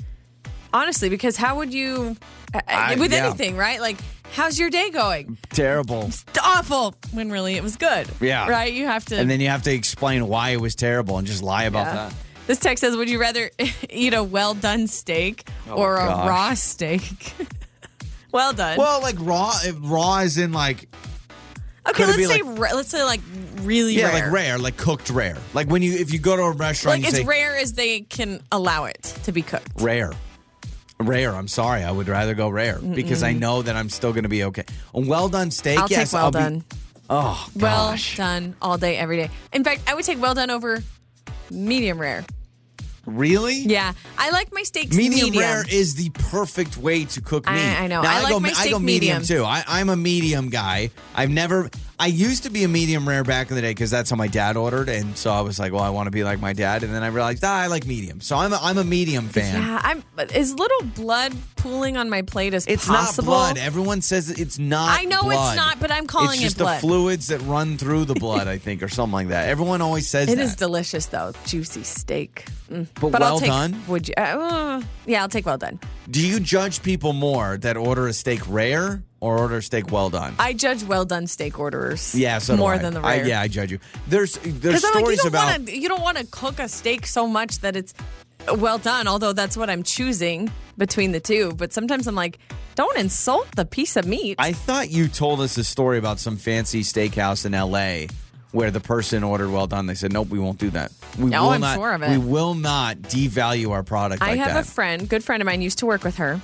[0.73, 2.17] Honestly, because how would you,
[2.55, 3.27] uh, I- with yeah.
[3.27, 3.81] anything, right?
[3.81, 3.97] Like,
[4.35, 5.37] how's your day going?
[5.51, 6.05] terrible.
[6.07, 6.95] It's awful.
[7.13, 8.07] When really it was good.
[8.21, 8.49] Yeah.
[8.49, 8.73] Right?
[8.73, 9.17] You have to.
[9.19, 11.95] And then you have to explain why it was terrible and just lie about Yeah.
[11.95, 12.15] that.
[12.47, 13.51] This text says, "Would you rather
[13.91, 17.03] eat a well done steak Oh, or a raw steak?"
[18.33, 18.77] well done.
[18.79, 20.89] Well, like raw, raw is in like
[21.89, 23.21] okay, let's say like- ra- let's say like
[23.63, 24.15] really yeah, rare.
[24.25, 25.37] like rare, like cooked rare.
[25.55, 28.01] Like when you if you go to a restaurant, Like as say rare as they
[28.01, 29.69] can allow it to be cooked.
[29.81, 30.13] rare.
[31.01, 31.35] Rare.
[31.35, 31.83] I'm sorry.
[31.83, 34.65] I would rather go rare because I know that I'm still going to be okay.
[34.95, 35.79] A well done steak.
[35.79, 36.59] I'll yes, take well I'll done.
[36.61, 36.65] Be,
[37.13, 38.17] Oh, Well gosh.
[38.17, 39.31] done all day, every day.
[39.53, 40.81] In fact, I would take well done over
[41.51, 42.25] medium rare.
[43.07, 43.61] really?
[43.63, 45.43] Yeah, I like my steaks Medium, medium.
[45.43, 47.81] rare is the perfect way to cook I- meat.
[47.81, 48.03] I know.
[48.03, 49.39] Now, I like go, my I steak go medium, medium.
[49.41, 49.45] too.
[49.45, 50.91] I, I'm a medium guy.
[51.15, 51.69] I've never.
[52.01, 54.27] I used to be a medium rare back in the day because that's how my
[54.27, 56.83] dad ordered, and so I was like, well, I want to be like my dad,
[56.83, 59.61] and then I realized, ah, I like medium, so I'm a, I'm a medium fan.
[59.63, 60.03] Yeah, I'm.
[60.17, 63.33] But is little blood pooling on my plate as It's possible?
[63.33, 63.59] not blood.
[63.59, 64.99] Everyone says it's not.
[64.99, 65.49] I know blood.
[65.53, 66.79] it's not, but I'm calling it's it just blood.
[66.79, 69.49] the fluids that run through the blood, I think, or something like that.
[69.51, 70.43] Everyone always says It that.
[70.43, 72.47] is delicious though, juicy steak.
[72.71, 72.87] Mm.
[72.99, 73.83] But I'll well take, done?
[73.89, 74.15] Would you?
[74.17, 75.79] Uh, yeah, I'll take well done.
[76.11, 80.35] Do you judge people more that order a steak rare or order steak well done?
[80.39, 82.15] I judge well done steak orderers.
[82.15, 82.79] yeah, so more I.
[82.79, 83.27] than the I- rare.
[83.29, 83.79] yeah, I judge you.
[84.09, 85.47] There's there's I'm like, you stories don't about.
[85.51, 85.79] want to.
[85.79, 87.95] You don't want to cook a steak so much that it's
[88.51, 89.07] uh, well done.
[89.09, 91.53] Although that's what I'm choosing between the two.
[91.57, 92.39] But sometimes I'm like,
[92.75, 94.37] don't insult the piece of meat.
[94.39, 98.09] I thought you told us a story about some fancy steakhouse in L.A.
[98.53, 99.85] where the person ordered well done.
[99.87, 100.91] They said, "Nope, we won't do that.
[101.19, 101.75] We Oh, will I'm not.
[101.77, 102.11] sure of it.
[102.11, 105.47] We will not devalue our product I like have that." a friend, good friend of
[105.47, 106.41] mine, used to work with her.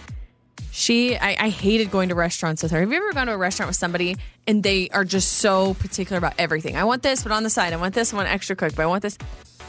[0.70, 2.80] She, I, I hated going to restaurants with her.
[2.80, 4.16] Have you ever gone to a restaurant with somebody
[4.46, 6.76] and they are just so particular about everything?
[6.76, 8.82] I want this, but on the side, I want this, I want extra cooked, but
[8.82, 9.16] I want this.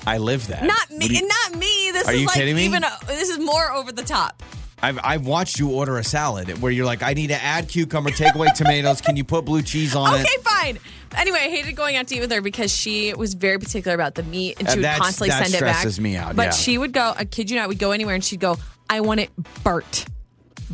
[0.05, 0.63] I live that.
[0.63, 1.91] Not me, you- not me.
[1.91, 2.65] This Are is you like kidding me?
[2.65, 2.83] even.
[2.83, 4.41] A, this is more over the top.
[4.81, 8.11] I've, I've watched you order a salad where you're like, I need to add cucumber,
[8.11, 9.01] take away tomatoes.
[9.01, 10.27] Can you put blue cheese on Okay, it?
[10.27, 10.77] Okay, fine.
[11.17, 14.13] Anyway, I hated going out to eat with her because she was very particular about
[14.13, 15.77] the meat, and Uh, she would constantly send it back.
[15.77, 16.51] stresses me out, But yeah.
[16.51, 17.13] she would go.
[17.17, 19.31] I kid you not, we'd go anywhere, and she'd go, "I want it
[19.63, 20.05] burnt,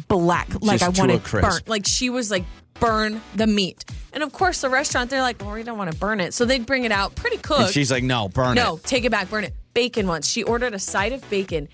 [0.07, 2.43] black, like Just I to want it burnt." Like she was like,
[2.79, 5.97] "Burn the meat." And of course, the restaurant they're like, "Well, we don't want to
[5.97, 7.73] burn it," so they'd bring it out pretty And cooked.
[7.73, 8.83] she's like, no, burn no, it.
[8.83, 9.53] take it back, burn it.
[9.73, 10.27] Bacon once.
[10.27, 11.67] She ordered a side of bacon.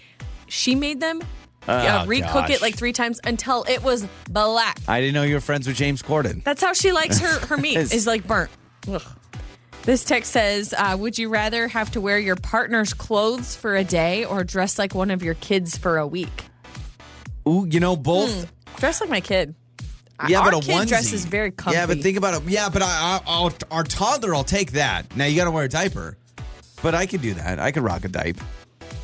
[0.48, 1.22] She made them.
[1.68, 2.50] Oh, uh, recook gosh.
[2.52, 4.80] it like three times until it was black.
[4.88, 6.44] I didn't know you were friends with James Corden.
[6.44, 8.50] That's how she likes her, her meat is like burnt.
[8.88, 9.04] Ugh.
[9.84, 13.84] This text says, uh, "Would you rather have to wear your partner's clothes for a
[13.84, 16.46] day or dress like one of your kids for a week?
[17.50, 18.50] Ooh, you know, both.
[18.50, 18.80] Hmm.
[18.80, 19.56] Dress like my kid.
[20.28, 20.40] Yeah.
[20.40, 20.88] Our but a kid onesie.
[20.88, 21.78] dresses very comfy.
[21.78, 22.50] Yeah, but think about it.
[22.50, 25.16] Yeah, but I, I, I'll, our toddler, I'll take that.
[25.16, 26.18] Now you got to wear a diaper,
[26.82, 27.58] but I could do that.
[27.60, 28.44] I could rock a diaper.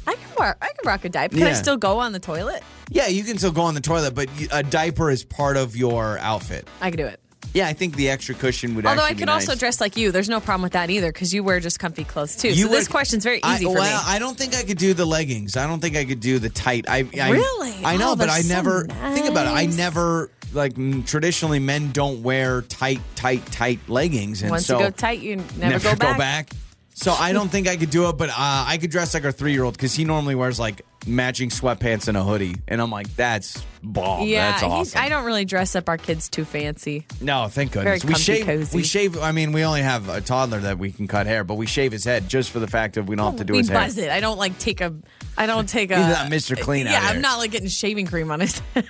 [0.05, 1.37] I can wear, I can rock a diaper.
[1.37, 2.63] Can I still go on the toilet?
[2.89, 6.19] Yeah, you can still go on the toilet, but a diaper is part of your
[6.19, 6.67] outfit.
[6.81, 7.19] I can do it.
[7.55, 9.59] Yeah, I think the extra cushion would Although I could also nice.
[9.59, 10.11] dress like you.
[10.11, 12.49] There's no problem with that either because you wear just comfy clothes too.
[12.49, 13.79] You so this question's very I, easy for me.
[13.79, 14.09] well, me.
[14.13, 15.55] I don't think I could do the leggings.
[15.55, 16.83] I don't think I could do the tight.
[16.89, 17.73] I, I Really?
[17.85, 19.51] I know, Oh, but I so never think about it.
[19.51, 24.85] I never like traditionally men don't wear tight, tight, tight leggings, and Once so you
[24.85, 26.49] go tight, you never, go back.
[26.97, 29.31] So I don't think I could do it, but uh, I could dress like our
[29.33, 32.89] three year old because he normally wears like matching sweatpants and a hoodie, and I'm
[32.89, 34.25] like, that's bomb.
[34.25, 35.01] Yeah, that's awesome.
[35.01, 37.05] I don't really dress up our kids too fancy.
[37.19, 38.03] No, thank Very goodness.
[38.05, 38.45] we comfy, shave.
[38.45, 38.77] cozy.
[38.77, 39.17] We shave.
[39.19, 41.91] I mean, we only have a toddler that we can cut hair, but we shave
[41.91, 43.77] his head just for the fact that we don't have to do we his hair.
[43.81, 44.09] buzz it.
[44.09, 44.95] I don't like take a.
[45.37, 45.97] I don't take a.
[45.97, 46.57] He's not Mr.
[46.59, 47.09] Clean Yeah, here.
[47.09, 48.59] I'm not like getting shaving cream on his.
[48.73, 48.87] head.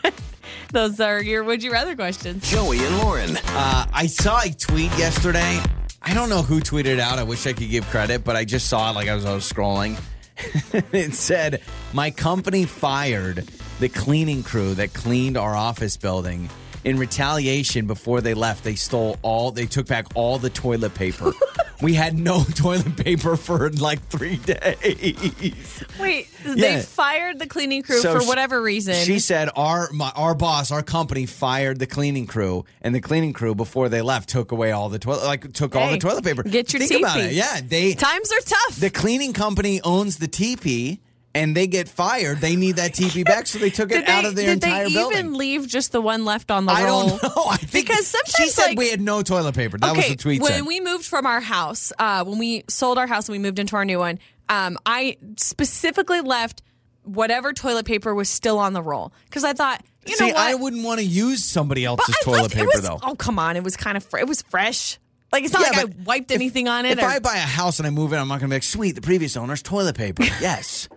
[0.71, 2.47] Those are your would you rather questions.
[2.49, 3.35] Joey and Lauren.
[3.47, 5.59] Uh, I saw a tweet yesterday.
[6.07, 7.17] I don't know who tweeted out.
[7.17, 9.33] I wish I could give credit, but I just saw it like I was, I
[9.33, 9.99] was scrolling.
[10.93, 11.63] it said,
[11.93, 13.43] My company fired
[13.79, 16.47] the cleaning crew that cleaned our office building.
[16.83, 21.33] In retaliation, before they left, they stole all, they took back all the toilet paper.
[21.81, 25.83] we had no toilet paper for like three days.
[25.99, 26.53] Wait, Yeah.
[26.55, 28.95] they fired the cleaning crew So for whatever reason.
[28.95, 33.33] She said our my, our boss, our company fired the cleaning crew, and the cleaning
[33.33, 36.43] crew before they left took away all the toilet, like took all the toilet paper.
[36.43, 37.27] get your Think about teepee.
[37.27, 37.33] it.
[37.33, 38.75] Yeah, they Times are tough.
[38.77, 40.99] the cleaning company owns the teepee,
[41.35, 42.39] and they get fired.
[42.41, 44.87] They need that teepee back, so they took it did out of their entire building.
[44.87, 45.19] did they building.
[45.19, 47.09] even leave just the one left on the I roll?
[47.09, 47.43] don't know.
[47.51, 49.77] I think Because sometimes she said like- we had no toilet paper.
[49.77, 50.41] That okay, was the tweet.
[50.41, 50.65] when said.
[50.65, 53.75] we moved from our house, uh, when we sold our house and we moved into
[53.75, 54.17] our new one,
[54.49, 56.61] um, I specifically left
[57.03, 60.37] whatever toilet paper was still on the roll because I thought, you See, know what?
[60.41, 62.99] I wouldn't want to use somebody else's I toilet left- paper was, though.
[63.03, 64.97] Oh come on, it was kind of fr- it was fresh.
[65.31, 66.97] Like it's not Yeah, like I wiped if- anything on it.
[66.97, 68.55] If or- I buy a house and I move in, I'm not going to be
[68.55, 70.23] like, sweet, the previous owner's toilet paper.
[70.41, 70.87] Yes.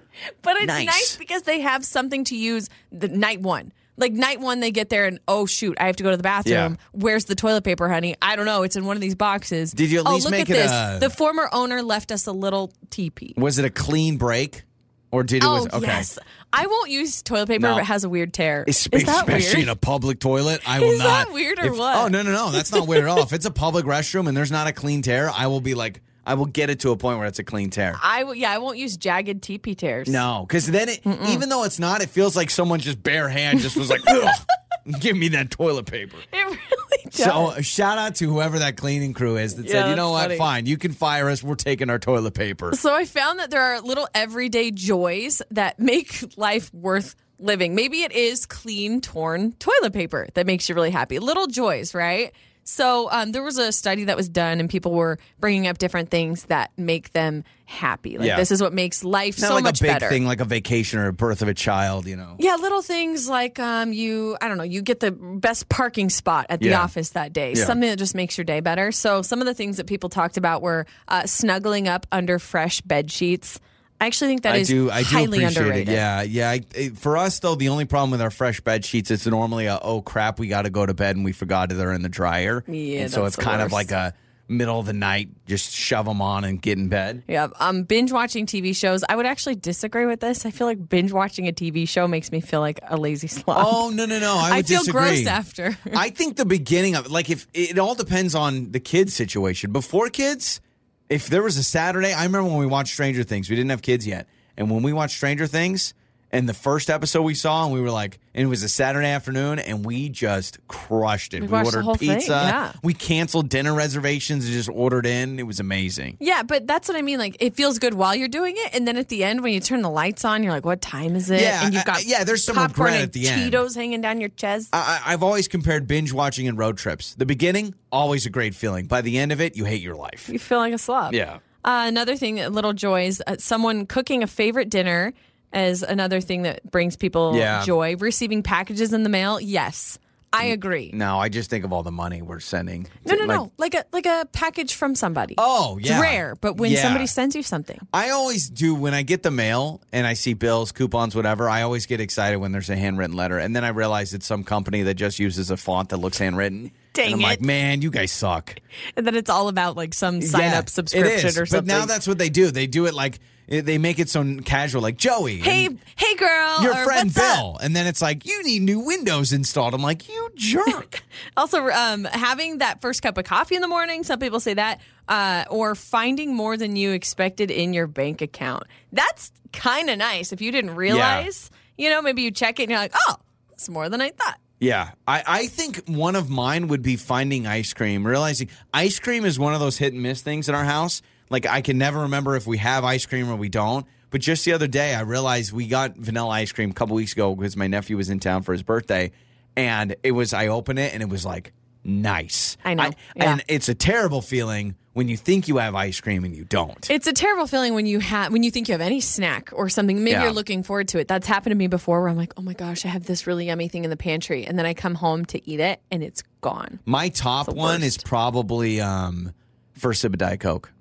[0.43, 0.87] But it's nice.
[0.87, 1.17] nice.
[1.17, 3.73] because they have something to use the night one.
[3.97, 6.23] Like night one, they get there and oh shoot, I have to go to the
[6.23, 6.55] bathroom.
[6.55, 6.77] Yeah.
[6.93, 8.15] Where's the toilet paper, honey?
[8.23, 8.63] I don't know.
[8.63, 9.73] It's in one of these boxes.
[9.73, 10.71] Did you at oh, least look make at it this.
[10.71, 13.35] a- The former owner left us a little teepee.
[13.37, 14.63] Was it a clean break?
[15.11, 15.87] Or did it Oh was okay.
[15.87, 16.19] yes,
[16.53, 17.73] I won't use toilet paper No.
[17.77, 18.67] if it has a weird tear.
[18.69, 19.63] Es- Is that especially weird?
[19.63, 21.33] in a public toilet, I will Is that not.
[21.33, 21.97] weird or if- what?
[21.97, 23.23] Oh no, no, no, that's not weird at all.
[23.23, 26.03] If it's a public restroom and there's not a clean tear, I will be like,
[26.29, 27.97] I will get it to a point where it's a clean tear.
[28.03, 30.09] I w- yeah, I won't use jagged teepee tears.
[30.09, 33.61] No, because then it, even though it's not, it feels like someone just bare hand
[33.61, 34.35] just was like, Ugh,
[35.01, 36.17] give me that toilet paper.
[36.33, 37.15] it really does.
[37.15, 40.13] So uh, shout out to whoever that cleaning crew is that Yeah, said, you know
[40.15, 40.39] that's what, funny.
[40.39, 41.43] fine, you can fire us.
[41.43, 42.75] We're taking our toilet paper.
[42.75, 47.75] So I found that there are little everyday joys that make life worth living.
[47.75, 51.19] Maybe it is clean, torn toilet paper that makes you really happy.
[51.21, 52.33] Little joys, right?
[52.71, 56.11] So um, there was a study that was done, and people were bringing up different
[56.11, 58.19] things that make them happy.
[58.19, 58.37] Like Yeah.
[58.37, 60.09] this is what makes life Not so like much a big better.
[60.11, 62.37] thing like a vacation or a birth of a child, you know.
[62.39, 66.45] Yeah, little things like um, you, I don't know, you get the best parking spot
[66.51, 66.83] at the Yeah.
[66.83, 67.55] office that day.
[67.57, 67.65] Yeah.
[67.65, 68.93] Something that just makes your day better.
[68.93, 72.83] So some of the things that people talked about were uh, snuggling up under fresh
[72.83, 73.61] bed sheets.
[74.01, 74.91] I actually think that I is do.
[74.91, 75.89] I do highly underrated.
[75.89, 75.93] it.
[75.93, 76.51] Yeah, yeah.
[76.51, 79.67] I, it- for us though, the only problem with our fresh bed sheets, it's normally
[79.67, 82.09] a oh crap, we got to go to bed and we forgot they're in the
[82.09, 82.63] dryer.
[82.69, 84.15] Yeah, and so it's kind of like a
[84.51, 87.23] middle of the night, just shove them on and get in bed.
[87.29, 89.05] Yeah, um, binge watching TV shows.
[89.07, 90.47] I would actually disagree with this.
[90.47, 93.67] I feel like binge watching a TV show makes me feel like a lazy slob.
[93.69, 94.35] Oh no no no!
[94.39, 95.01] I, would I feel disagree.
[95.03, 95.77] gross after.
[95.95, 99.71] I think the beginning of like if it all depends on the kids situation.
[99.73, 100.61] Before kids,
[101.09, 103.49] if there was a Saturday, I remember when we watched Stranger Things.
[103.49, 105.95] We didn't have kids yet, and when we watched Stranger Things,
[106.31, 109.09] and the first episode we saw, and we were like, and it was a Saturday
[109.09, 111.41] afternoon, and we just crushed it.
[111.43, 112.31] We We, ordered thing, pizza.
[112.33, 112.73] yeah.
[112.83, 115.39] We canceled dinner reservations and just ordered in.
[115.39, 116.19] It was amazing.
[116.21, 117.19] Yeah, but that's what I mean.
[117.19, 119.61] Like, it feels good while you're doing it, and then at the end, when you
[119.61, 122.05] turn the lights on, you're like, "What time is it?" Yeah, and you've got I-
[122.07, 123.53] yeah, there's some popcorn regret at the end.
[123.53, 124.69] Cheetos hanging down your chest.
[124.73, 127.15] I, I- I've always compared binge watching and road trips.
[127.15, 128.87] The beginning, always a great feeling.
[128.87, 130.29] By the end of it, you hate your life.
[130.29, 131.15] you feel like a slob.
[131.15, 131.39] Yeah.
[131.65, 133.21] Uh, another thing, little joys.
[133.27, 135.13] Uh, someone cooking a favorite dinner
[135.53, 137.65] is another thing that brings people Yeah.
[137.65, 137.97] joy.
[137.97, 139.99] Receiving packages in the mail, yes,
[140.31, 140.91] I agree.
[140.93, 142.87] No, I just think of all the money we're sending.
[143.07, 145.35] No, no, Like, no, like a like a package from somebody.
[145.39, 145.93] Oh, yeah.
[145.95, 146.83] it's rare, but when Yeah.
[146.83, 150.35] somebody sends you something, I always do when I get the mail and I see
[150.35, 151.49] bills, coupons, whatever.
[151.49, 154.45] I always get excited when there's a handwritten letter, and then I realize it's some
[154.45, 156.73] company that just uses a font that looks handwritten.
[156.93, 157.23] Dang and I'm it.
[157.23, 158.55] like, man, you guys suck.
[158.99, 161.39] and then it's all about like some sign Yeah, up subscription it is.
[161.39, 161.67] or something.
[161.69, 162.51] But now that's what they do.
[162.51, 165.39] They do it like it- they make it so casual, like Joey.
[165.39, 167.37] hey, hey, girl, your friend what's up?
[167.37, 169.75] Bill, and then it's like you need new Windows installed.
[169.75, 171.03] I'm like, you jerk.
[171.37, 174.81] Also, um, having that first cup of coffee in the morning, some people say that,
[175.09, 178.65] uh, or finding more than you expected in your bank account.
[178.93, 180.33] That's kind of nice.
[180.33, 183.17] If you didn't realize, you know, maybe you check it and you're like, oh,
[183.53, 184.39] it's more than I thought.
[184.61, 188.05] Yeah, I, I think one of mine would be finding ice cream.
[188.07, 191.01] Realizing ice cream is one of those hit and miss things in our house.
[191.31, 193.87] Like I can never remember if we have ice cream or we don't.
[194.11, 197.13] But just the other day, I realized we got vanilla ice cream a couple weeks
[197.13, 199.13] ago because my nephew was in town for his birthday,
[199.57, 201.53] and it was I opened it and it was like
[201.85, 202.57] nice.
[202.65, 203.33] I know, yeah.
[203.33, 206.91] and it's a terrible feeling when you think you have ice cream and you don't.
[206.91, 209.69] It's a terrible feeling when you have when you think you have any snack or
[209.69, 209.99] something.
[210.03, 210.23] Maybe Yeah.
[210.25, 211.07] you're looking forward to it.
[211.07, 213.47] That's happened to me before, where I'm like, oh my gosh, I have this really
[213.47, 216.23] yummy thing in the pantry, and then I come home to eat it, and it's
[216.41, 216.79] gone.
[216.87, 219.33] My top one is probably um,
[219.75, 220.73] first sip of Diet Coke.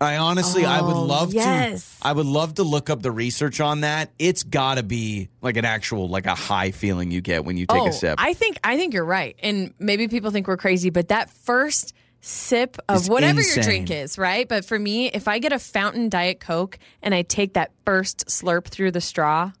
[0.00, 1.98] I honestly, I would Oh, love yes.
[2.00, 2.06] to.
[2.08, 4.10] I would love to look up the research on that.
[4.18, 7.66] It's got to be like an actual, like a high feeling you get when you
[7.66, 8.16] take oh, a sip.
[8.18, 11.94] I think I think you're right, and maybe people think we're crazy, but that first
[12.20, 13.54] sip of It's whatever insane.
[13.56, 14.48] your drink is, right?
[14.48, 18.26] But for me, if I get a fountain Diet Coke and I take that first
[18.26, 19.52] slurp through the straw,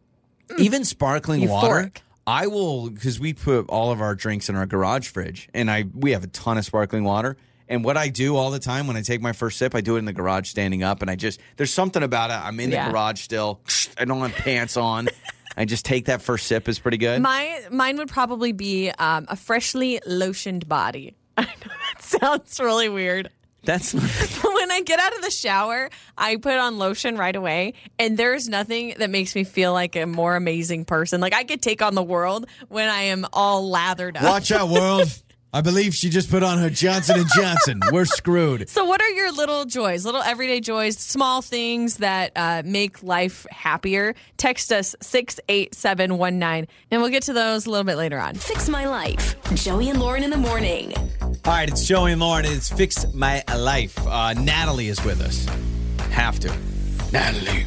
[0.48, 1.92] mm, Even sparkling water,
[2.26, 5.84] I will because we put all of our drinks in our garage fridge, and I
[5.94, 7.36] we have a ton of sparkling water.
[7.68, 9.96] And what I do all the time when I take my first sip, I do
[9.96, 12.34] it in the garage standing up, and I just there's something about it.
[12.34, 12.90] I'm in the Yeah.
[12.90, 13.60] garage still.
[13.98, 15.08] I don't have pants on.
[15.56, 17.22] I just take that first sip is pretty good.
[17.22, 21.14] my mine would probably be um, a freshly lotioned body.
[21.38, 21.50] I know
[21.94, 23.30] that sounds really weird.
[23.62, 28.18] That's when I get out of the shower, I put on lotion right away, and
[28.18, 31.20] there's nothing that makes me feel like a more amazing person.
[31.22, 34.22] Like I could take on the world when I am all lathered up.
[34.24, 35.08] Watch out, world.
[35.54, 37.80] I believe she just put on her Johnson and Johnson.
[37.92, 38.68] We're screwed.
[38.74, 43.46] So, what are your little joys, little everyday joys, small things that uh, make life
[43.50, 44.14] happier?
[44.36, 48.34] Text us 68719, and we'll get to those a little bit later on.
[48.34, 49.36] Fix My Life.
[49.54, 50.92] Joey and Lauren in the morning.
[50.96, 53.96] All right, it's Joey and Lauren, and it's Fix My Life.
[54.08, 55.46] Uh, Natalie is with us.
[56.10, 56.52] Have to.
[57.12, 57.66] Natalie.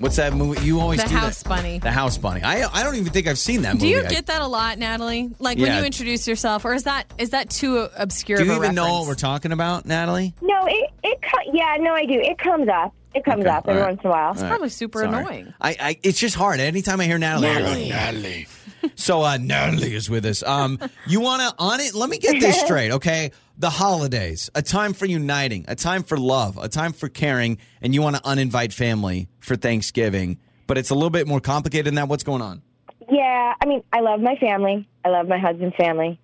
[0.00, 0.64] What's that movie?
[0.64, 1.48] You always The do House that.
[1.48, 1.78] Bunny.
[1.78, 2.42] The House Bunny.
[2.42, 3.86] I I don't even think I've seen that movie.
[3.86, 5.30] Do you get that a lot, Natalie?
[5.38, 5.78] Like when Yeah.
[5.80, 8.38] you introduce yourself, or is that is that too obscure?
[8.38, 9.08] do you of a even know what reference?
[9.08, 10.34] we're talking about, Natalie?
[10.40, 12.14] No, it it co- yeah, no, I do.
[12.14, 12.94] It comes up.
[13.14, 13.92] It comes Okay, up every all right.
[13.94, 14.28] once in a while.
[14.28, 14.48] All right.
[14.48, 15.08] Probably super Sorry.
[15.18, 15.54] annoying.
[15.60, 16.60] I, I it's just hard.
[16.60, 18.46] Anytime I hear Natalie, I go, Natalie.
[18.94, 20.42] So uh, Natalie is with us.
[20.42, 21.94] Um, you want to on it?
[21.94, 23.32] Let me get this straight, okay?
[23.58, 27.94] The holidays, a time for uniting, a time for love, a time for caring, and
[27.94, 31.96] you want to uninvite family for Thanksgiving, but it's a little bit more complicated than
[31.96, 32.08] that.
[32.08, 32.62] What's going on?
[33.10, 34.88] Yeah, I mean, I love my family.
[35.04, 36.18] I love my husband's family.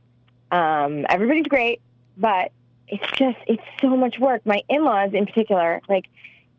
[0.51, 1.81] Um, everybody's great,
[2.17, 2.53] but
[2.89, 4.47] it's just it's so much work.
[4.47, 6.07] My in-laws, in particular, like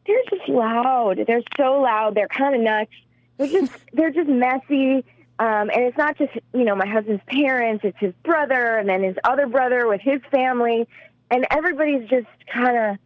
[0.05, 1.23] they're just loud.
[1.25, 2.15] They're so loud.
[2.15, 2.91] They're kind of nuts.
[3.37, 5.05] They're just they're just messy.
[5.39, 9.03] Um, and it's not just you know my husband's parents; it's his brother, and then
[9.03, 10.87] his other brother with his family,
[11.29, 12.97] and everybody's just kind of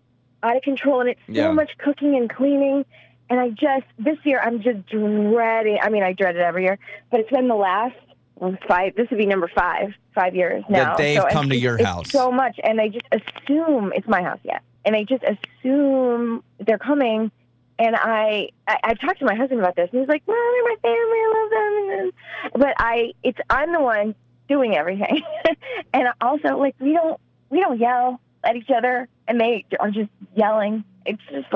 [0.44, 1.02] out of control.
[1.02, 1.52] And it's so Yeah.
[1.52, 2.86] much cooking and cleaning.
[3.30, 5.78] And I just this year I'm just dreading.
[5.82, 6.78] I mean, I dread it every year,
[7.10, 7.96] but it's been the last
[8.68, 8.96] five.
[8.96, 10.96] This would be number five, five years now.
[10.96, 12.10] That they've So come to your house.
[12.12, 14.40] so much, and they just assume it's my house.
[14.44, 14.62] yet.
[14.84, 17.32] and they just assume they're coming.
[17.82, 20.64] And I, I, I've talked to my husband about this, and he's like, "Well, they're
[20.64, 21.18] my family.
[21.18, 24.14] I love them." But I, it's I'm the one
[24.48, 25.24] doing everything,
[25.94, 27.20] and also like we don't
[27.50, 30.84] we don't yell at each other, and they are just yelling.
[31.08, 31.48] It's just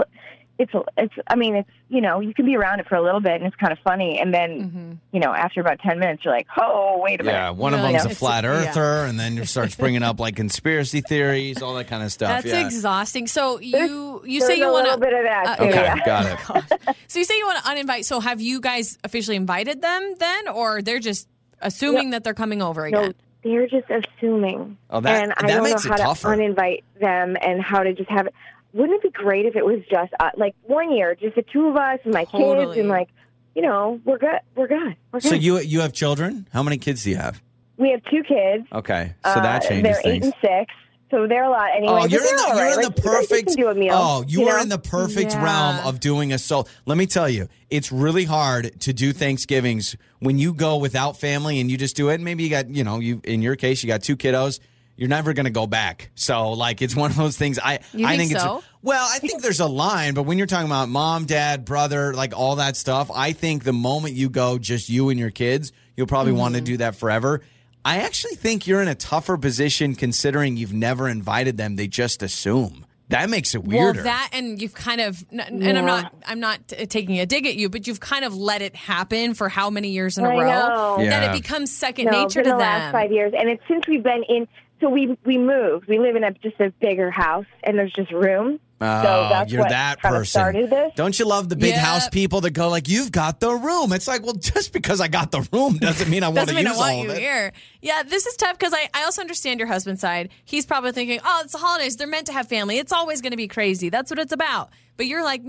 [0.57, 1.13] it's it's.
[1.27, 3.43] I mean, it's you know you can be around it for a little bit, and
[3.43, 4.91] it's kind of funny, and then Mm-hmm.
[5.11, 7.79] you know after about ten minutes, you're like, "Oh, wait a minute." Yeah, one of
[7.81, 8.49] You're them's like, a it's- flat yeah.
[8.51, 12.29] earther, and then you starts bringing up like conspiracy theories, all that kind of stuff.
[12.43, 12.65] That's yeah.
[12.65, 13.27] exhausting.
[13.27, 15.59] So you you There's say you want a little bit of that.
[15.59, 16.05] uh, Okay, yeah.
[16.05, 16.25] got
[16.71, 16.95] it.
[17.07, 18.05] So you say you want to uninvite.
[18.05, 21.27] So have you guys officially invited them then, or they're just
[21.61, 23.13] assuming that they're coming over No, again?
[23.43, 24.77] they're just assuming.
[24.89, 26.35] Oh, that- and I that don't makes know it how tougher.
[26.35, 28.33] to uninvite them and how to just have it.
[28.75, 31.67] Wouldn't it be great if it was just uh, like one year, just the two
[31.69, 33.07] of us and my kids, and like,
[33.55, 35.29] you know, we're good, we're good, we're good.
[35.29, 36.47] So you you have children?
[36.51, 37.41] How many kids do you have?
[37.77, 38.65] we have two kids.
[38.71, 40.15] Okay, so that Uh, changes They're things.
[40.15, 40.73] eight and six,
[41.11, 41.93] so they're a lot anyway.
[42.01, 42.71] Oh, you're in the you're right.
[42.77, 43.55] in Like, the you perfect.
[43.55, 43.93] do a meal.
[43.95, 44.61] oh, you, are know?
[44.63, 45.43] in the perfect Yeah.
[45.43, 46.67] realm of doing a soul.
[46.85, 51.59] Let me tell you, it's really hard to do Thanksgivings when you go without family
[51.59, 52.19] and you just do it.
[52.21, 54.59] Maybe you got you know you in your case you got two kiddos.
[54.97, 56.09] You're never going to go back.
[56.15, 57.59] So like it's one of those things.
[57.59, 58.57] I You I think think so?
[58.57, 59.05] it's well.
[59.11, 62.55] I think there's a line, but when you're talking about mom, dad, brother, like all
[62.57, 66.31] that stuff, I think the moment you go just you and your kids, you'll probably
[66.33, 66.65] want to Mm-hmm.
[66.65, 67.41] do that forever.
[67.83, 71.75] I actually think you're in a tougher position considering you've never invited them.
[71.75, 72.85] They just assume.
[73.09, 73.97] That makes it weirder.
[73.99, 77.27] Well, that and you've kind of, n- and I'm not, I'm not t- taking a
[77.27, 80.25] dig at you, but you've kind of let it happen for how many years in
[80.25, 80.95] a I row know.
[80.97, 81.29] that Yeah.
[81.29, 82.57] it becomes second no, nature to the them.
[82.57, 84.47] last five years, and it's since we've been in.
[84.81, 85.87] So we we moved.
[85.87, 88.59] We live in a just a bigger house, and there's just room.
[88.81, 90.31] Oh, so that's you're what that kind of person.
[90.41, 90.91] started this.
[90.97, 91.79] Don't you love the big Yep.
[91.79, 93.93] house people that go like, "You've got the room"?
[93.93, 96.59] It's like, well, just because I got the room doesn't mean I want Doesn't to
[96.59, 97.21] mean I use want all you of it.
[97.21, 97.53] here.
[97.81, 100.29] Yeah, this is tough because I, I also understand your husband's side.
[100.43, 101.95] He's probably thinking, oh, it's the holidays.
[101.95, 102.77] They're meant to have family.
[102.77, 103.87] It's always going to be crazy.
[103.87, 104.71] That's what it's about.
[104.97, 105.47] But you're like, mm,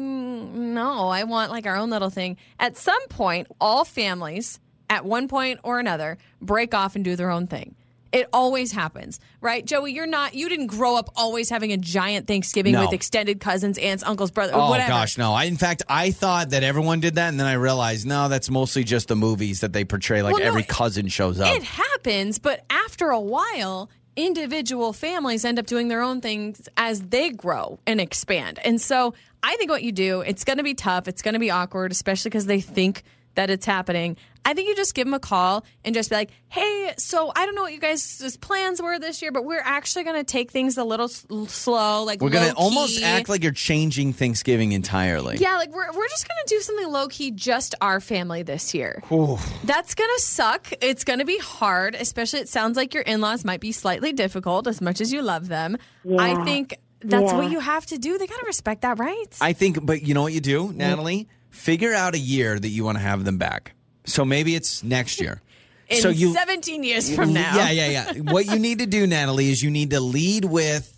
[0.52, 2.36] no, I want like our own little thing.
[2.60, 7.30] At some point, all families, at one point or another, break off and do their
[7.32, 7.74] own thing.
[8.16, 9.64] It always happens, right?
[9.64, 12.82] Joey, you're not, you didn't grow up always having a giant Thanksgiving No.
[12.82, 14.88] with extended cousins, aunts, uncles, brothers, Oh whatever.
[14.88, 15.32] gosh, no!
[15.32, 18.48] I in fact I thought that everyone did that, and then I realized no, that's
[18.50, 20.22] mostly just the movies that they portray.
[20.22, 21.54] Like Well, no, every it- cousin shows up.
[21.54, 27.02] It happens, but after a while, individual families end up doing their own things as
[27.02, 28.58] they grow and expand.
[28.64, 29.12] And so
[29.42, 31.06] I think what you do, it's going to be tough.
[31.06, 33.02] It's going to be awkward, especially because they think
[33.36, 34.16] that it's happening.
[34.44, 37.46] I think you just give them a call and just be like, hey, so I
[37.46, 40.52] don't know what you guys' plans were this year, but we're actually going to take
[40.52, 42.04] things a little s- slow.
[42.04, 45.38] Like, We're gonna almost act like you're changing Thanksgiving entirely.
[45.38, 49.02] Yeah, like we're, we're just gonna do something low key, just our family this year.
[49.64, 50.72] That's gonna suck.
[50.80, 54.68] It's gonna be hard, especially it sounds like your in laws might be slightly difficult
[54.68, 55.76] as much as you love them.
[56.18, 57.36] I think that's Yeah.
[57.36, 58.16] what you have to do.
[58.16, 59.26] They gotta respect that, right?
[59.40, 61.26] I think, but you know what you do, Natalie?
[61.56, 63.72] Figure out a year that you want to have them back.
[64.04, 65.42] So maybe it's next year.
[65.88, 67.56] In so you 17 years from now.
[67.56, 68.12] Yeah, yeah, yeah.
[68.32, 70.92] what you need to do, Natalie, is you need to lead with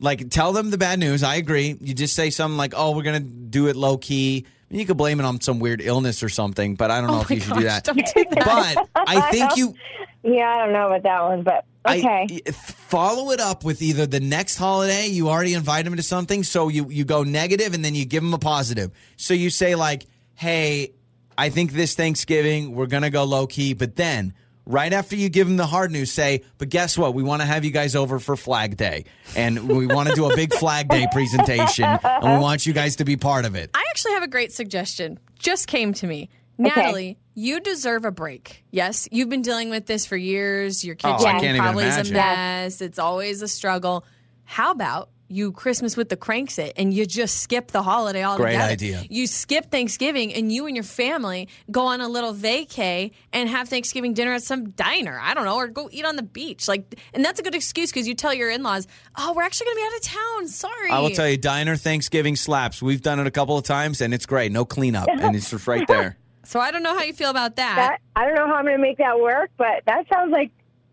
[0.00, 1.22] like tell them the bad news.
[1.22, 1.76] I agree.
[1.80, 5.20] You just say something like, "Oh, we're gonna do it low key." You could blame
[5.20, 7.42] it on some weird illness or something, but I don't know Oh if my you
[7.42, 7.84] should do that.
[7.84, 8.74] don't do that.
[8.92, 9.74] But I think you
[10.24, 12.40] Yeah, I don't know about that one, but okay.
[12.46, 16.42] I, follow it up with either the next holiday you already invite them to something,
[16.42, 18.90] so you you go negative and then you give them a positive.
[19.16, 20.92] So you say like, "Hey,
[21.36, 24.34] I think this Thanksgiving we're gonna go low key," but then.
[24.66, 27.12] Right after you give them the hard news, say, but guess what?
[27.12, 29.04] We want to have you guys over for Flag Day.
[29.36, 31.84] And we want to do a big Flag Day presentation.
[31.84, 33.68] And we want you guys to be part of it.
[33.74, 35.18] I actually have a great suggestion.
[35.38, 36.30] Just came to me.
[36.56, 38.64] Natalie, you deserve a break.
[38.70, 40.84] Yes, you've been dealing with this for years.
[40.84, 42.80] Your Oh, kitchen I probably is a mess.
[42.80, 44.04] It's always a struggle.
[44.44, 48.56] How about you Christmas with the Kranks it and you just skip the holiday altogether?
[48.56, 49.02] Great idea.
[49.08, 53.68] You skip Thanksgiving and you and your family go on a little vacay and have
[53.68, 55.18] Thanksgiving dinner at some diner.
[55.20, 56.68] I don't know, or go eat on the beach.
[56.68, 59.76] Like, and that's a good excuse because you tell your in-laws, "Oh, we're actually going
[59.76, 60.48] to be out of town.
[60.48, 62.82] Sorry." I will tell you, diner Thanksgiving slaps.
[62.82, 64.52] We've done it a couple of times, and it's great.
[64.52, 66.16] No cleanup, and it's just right there.
[66.44, 67.76] So I don't know how you feel about that.
[67.76, 70.50] that I don't know how I'm going to make that work, but that sounds like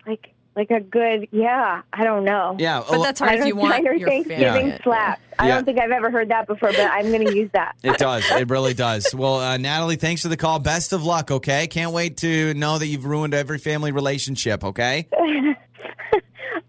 [0.07, 2.57] like like a good, yeah, I don't know.
[2.59, 4.79] Yeah, But a- that's hard I if don't you want Diner your Thanksgiving family.
[4.83, 5.21] slaps.
[5.39, 5.55] I Yeah.
[5.55, 7.75] don't think I've ever heard that before, but I'm going to use that.
[7.83, 8.29] It does.
[8.31, 9.15] It really does.
[9.15, 10.59] Well, uh, Natalie, thanks for the call.
[10.59, 11.67] Best of luck, okay?
[11.67, 15.07] Can't wait to know that you've ruined every family relationship, okay?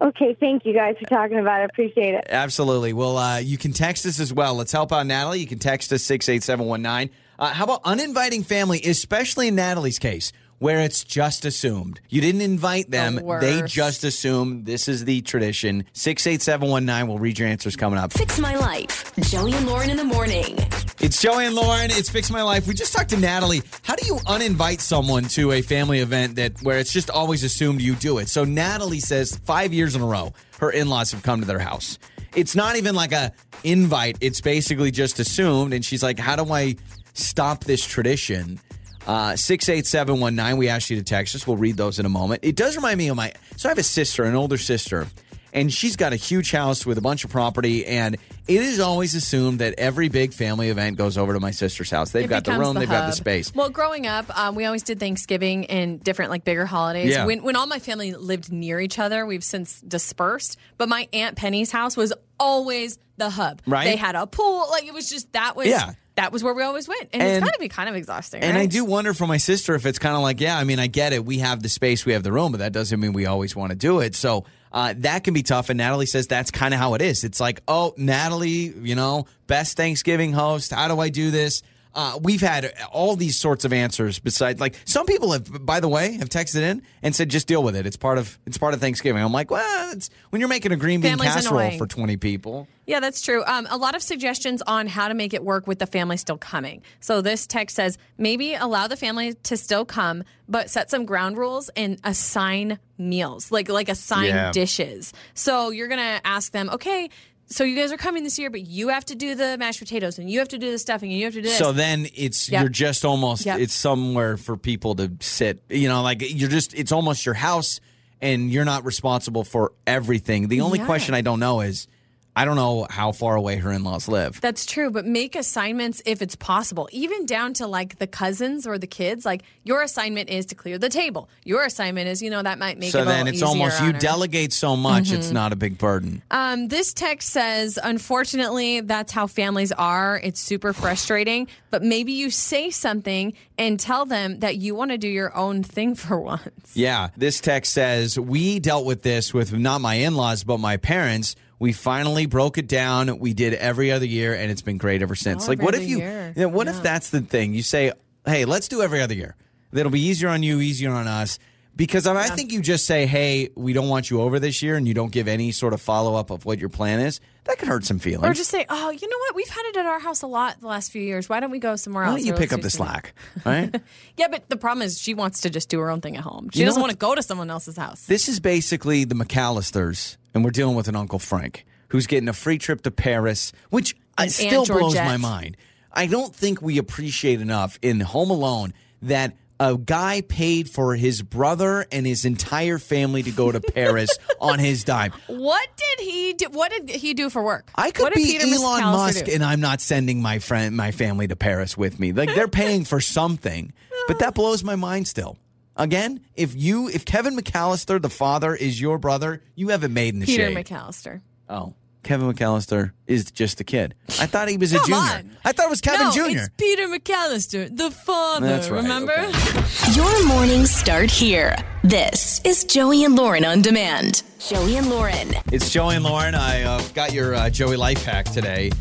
[0.01, 1.71] Okay, thank you guys for talking about it.
[1.71, 2.27] Appreciate it.
[2.29, 2.93] Absolutely.
[2.93, 4.55] Well, uh, you can text us as well.
[4.55, 5.39] Let's help out Natalie.
[5.39, 7.15] You can text us 68719.
[7.43, 10.31] Uh, how about uninviting family, especially in Natalie's case,
[10.61, 12.01] where it's just assumed?
[12.09, 15.85] You didn't invite them, The they just assume this is the tradition.
[15.93, 17.09] 68719.
[17.09, 18.13] We'll read your answers coming up.
[18.13, 19.13] Fix My Life.
[19.23, 20.57] Joey and Lauren in the morning.
[21.01, 21.91] It's Joey and Lauren.
[21.91, 22.69] It's Fix My Life.
[22.69, 23.63] We just talked to Natalie.
[23.83, 27.81] How do you uninvite someone to a family event that where it's just always assumed
[27.81, 28.29] you do it?
[28.29, 31.99] So Natalie says five years in a row, her in-laws have come to their house.
[32.37, 33.33] It's not even like a
[33.65, 34.17] invite.
[34.21, 35.75] It's basically just assumed.
[35.75, 36.77] And she's like, "How do I
[37.15, 38.61] stop this tradition?"
[39.07, 40.57] Uh, six eight seven one nine.
[40.57, 41.45] We asked you to text us.
[41.47, 42.45] We'll read those in a moment.
[42.45, 43.33] It does remind me of my.
[43.57, 45.09] So I have a sister, an older sister,
[45.53, 47.85] and she's got a huge house with a bunch of property.
[47.85, 48.15] And
[48.47, 52.11] it is always assumed that every big family event goes over to my sister's house.
[52.13, 53.53] They've It got the room, they've got the space.
[53.53, 57.11] Well, growing up, um, we always did Thanksgiving and different like bigger holidays.
[57.11, 57.27] Yeah.
[57.27, 60.59] When when all my family lived near each other, we've since dispersed.
[60.79, 63.63] But my aunt Penny's house was always the hub.
[63.67, 63.85] Right.
[63.85, 64.69] They had a pool.
[64.71, 65.95] Like it was just that was Yeah.
[66.15, 68.43] That was where we always went, and, And- it's got to be kind of exhausting.
[68.43, 70.79] And I do wonder for my sister if it's kind of like, yeah, I mean,
[70.79, 71.25] I get it.
[71.25, 73.71] We have the space, we have the room, but that doesn't mean we always want
[73.71, 74.15] to do it.
[74.15, 75.71] So uh, that can be tough.
[75.71, 77.25] And Natalie says that's kind of how it is.
[77.25, 80.73] It's like, oh, Natalie, you know, best Thanksgiving host.
[80.73, 81.63] How do I do this?
[81.95, 84.19] Uh, we've had all these sorts of answers.
[84.19, 87.63] Besides, like some people have, by the way, have texted in and said, just deal
[87.63, 87.87] with it.
[87.87, 89.23] It's part of it's part of Thanksgiving.
[89.23, 91.79] I'm like, well, it's when you're making a green bean Family's casserole annoying.
[91.79, 92.67] for 20 people.
[92.87, 93.45] Yeah, that's true.
[93.45, 96.37] Um, a lot of suggestions on how to make it work with the family still
[96.39, 96.83] coming.
[97.01, 101.39] So this text says maybe allow the family to still come, but set some ground
[101.39, 104.51] rules and assign meals, like like assign Yeah.
[104.53, 105.13] dishes.
[105.35, 107.09] So you're gonna ask them, okay.
[107.53, 110.19] So you guys are coming this year, but you have to do the mashed potatoes
[110.19, 111.59] and you have to do the stuffing and you have to do this.
[111.59, 112.61] So then it's Yep.
[112.63, 113.59] you're just almost Yep.
[113.61, 115.63] it's somewhere for people to sit.
[115.69, 117.79] You know, like you're just it's almost your house
[118.23, 120.49] and you're not responsible for everything.
[120.49, 120.87] The only Yeah.
[120.87, 121.87] question I don't know is
[122.35, 124.41] I don't know how far away her in-laws live.
[124.41, 128.79] That's true, but make assignments if it's possible, even down to like the cousins or
[128.79, 129.27] the kids.
[129.27, 131.29] Like your assignment is to clear the table.
[131.45, 133.47] Your assignment is, you know, that might make so it a then little it's easier
[133.49, 133.99] almost you her.
[133.99, 135.33] delegate so much it's Mhm.
[135.33, 136.23] not a big burden.
[136.31, 140.19] Um, this text says, unfortunately, that's how families are.
[140.23, 144.99] It's super frustrating, but maybe you say something and tell them that you want to
[144.99, 146.73] do your own thing for once.
[146.75, 151.37] Yeah, this text says we dealt with this with not my in-laws but my parents.
[151.63, 153.21] We finally broke it down.
[153.21, 155.45] We did every other year, and it's been great ever since.
[155.45, 155.99] Oh, like, what if you?
[155.99, 156.33] year.
[156.37, 156.77] Yeah, what Yeah.
[156.77, 157.55] if that's the thing?
[157.55, 157.93] You say,
[158.27, 159.37] "Hey, let's do every other year.
[159.73, 161.39] That'll be easier on you, easier on us."
[161.77, 164.75] Because I, I think you just say, "Hey, we don't want you over this year,"
[164.75, 167.21] and you don't give any sort of follow up of what your plan is.
[167.45, 168.29] That could hurt some feelings.
[168.29, 169.35] Or just say, oh, you know what?
[169.37, 171.29] We've had it at our house a lot the last few years.
[171.29, 172.19] Why don't we go somewhere Why else?
[172.21, 173.81] don't you pick up the slack, right?
[174.17, 176.51] Yeah, but the problem is she wants to just do her own thing at home.
[176.53, 178.05] She You doesn't want to go to someone else's house.
[178.07, 182.33] This is basically the McAllisters, and we're dealing with an Uncle Frank who's getting a
[182.33, 183.95] free trip to Paris, which
[184.29, 185.57] still blows my mind.
[185.93, 188.73] I don't think we appreciate enough in Home Alone
[189.03, 194.19] that a guy paid for his brother and his entire family to go to Paris
[194.41, 195.13] on his dime.
[195.27, 196.47] What did he do?
[196.51, 197.71] What did he do for work?
[197.75, 199.33] I could what be Peter Elon Musk do?
[199.33, 202.13] and I'm not sending my friend my family to Paris with me.
[202.13, 203.73] Like they're paying for something.
[204.09, 205.37] But that blows my mind still.
[205.77, 210.21] Again, if you if Kevin McAllister, the father, is your brother, you haven't made in
[210.21, 210.57] the Peter shade.
[210.67, 211.23] McAllister.
[211.49, 213.95] Oh, Kevin McAllister is just a kid.
[214.21, 215.01] I thought he was a Come junior.
[215.01, 215.37] on.
[215.45, 216.39] I thought it was Kevin no, Jr.
[216.39, 218.47] It's Peter McAllister, the father.
[218.47, 219.15] That's right, Remember?
[219.93, 221.57] Your mornings start here.
[221.85, 224.25] This is Joey and Lauren on demand.
[224.41, 225.35] Joey and Lauren.
[225.53, 226.35] It's Joey and Lauren.
[226.35, 228.73] I uh, got your uh, Joey life hack today.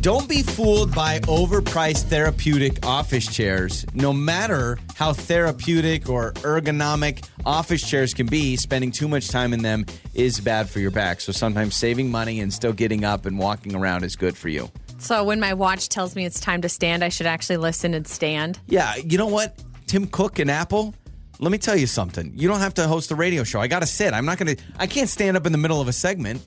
[0.00, 3.84] Don't be fooled by overpriced therapeutic office chairs.
[3.94, 9.62] No matter how therapeutic or ergonomic office chairs can be, spending too much time in
[9.62, 11.20] them is bad for your back.
[11.20, 14.70] So sometimes saving money and still getting up and walking around is good for you.
[14.98, 18.06] So when my watch tells me it's time to stand, I should actually listen and
[18.06, 18.60] stand.
[18.66, 19.60] Yeah, you know what?
[19.86, 20.94] Tim Cook and Apple.
[21.40, 22.32] Let me tell you something.
[22.36, 23.60] You don't have to host a radio show.
[23.60, 24.12] I got to sit.
[24.12, 24.62] I'm not going to.
[24.78, 26.44] I can't stand up in the middle of a segment.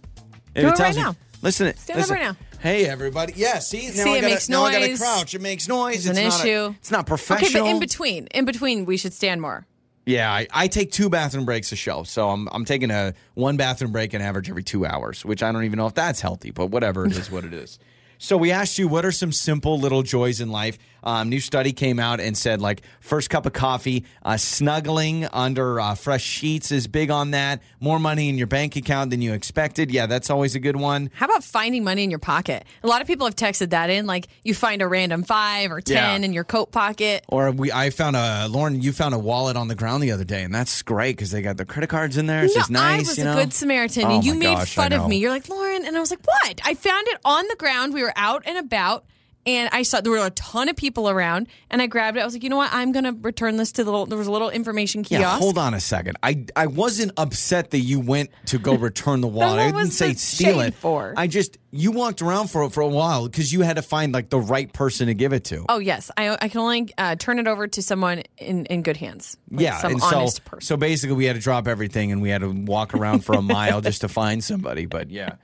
[0.53, 1.15] Do it tells right me- now.
[1.41, 1.75] Listen.
[1.75, 2.15] Stand up listen.
[2.15, 2.35] right now.
[2.61, 3.33] Hey, everybody.
[3.35, 5.33] Yeah, see, now See, I it gotta, makes now I got to crouch.
[5.33, 6.05] It makes noise.
[6.05, 6.75] It's an not a- issue.
[6.79, 7.49] it's not professional.
[7.49, 9.65] Okay, but in between, in between, we should stand more.
[10.05, 13.57] Yeah, I, I take two bathroom breaks a show, so I'm I'm taking a one
[13.57, 16.51] bathroom break and average every two hours, which I don't even know if that's healthy,
[16.51, 17.79] but whatever it is, what it is.
[18.23, 20.77] So we asked you what are some simple little joys in life.
[21.03, 25.79] Um, new study came out and said like first cup of coffee, uh, snuggling under
[25.79, 27.63] uh, fresh sheets is big on that.
[27.79, 29.89] More money in your bank account than you expected.
[29.89, 31.09] Yeah, that's always a good one.
[31.15, 32.63] How about finding money in your pocket?
[32.83, 35.81] A lot of people have texted that in, like you find a random five or
[35.81, 36.25] ten Yeah.
[36.27, 37.25] in your coat pocket.
[37.27, 38.79] Or we, I found a Lauren.
[38.79, 41.41] You found a wallet on the ground the other day, and that's great because they
[41.41, 42.43] got the credit cards in there.
[42.43, 43.07] It's just no, nice.
[43.07, 45.17] I was you a good Samaritan, Oh and you made gosh, fun of me.
[45.17, 47.95] You're like Lauren, and I was like, "What?" I found it on the ground.
[47.95, 49.05] We were out and about,
[49.45, 52.19] and I saw there were a ton of people around, and I grabbed it.
[52.19, 52.69] I was like, "You know what?
[52.71, 55.21] I'm gonna return this to the little." There was a little information kiosk.
[55.21, 56.17] Yeah, hold on a second.
[56.21, 59.59] I I wasn't upset that you went to go return the wallet.
[59.59, 60.75] I didn't say steal it.
[60.75, 61.15] for?
[61.17, 64.13] I just you walked around for it for a while because you had to find
[64.13, 65.65] like the right person to give it to.
[65.69, 68.97] Oh yes, I I can only uh, turn it over to someone in in good
[68.97, 69.37] hands.
[69.49, 70.61] Like yeah, some and so honest person.
[70.61, 73.41] so basically we had to drop everything and we had to walk around for a
[73.41, 74.85] mile just to find somebody.
[74.85, 75.35] But yeah,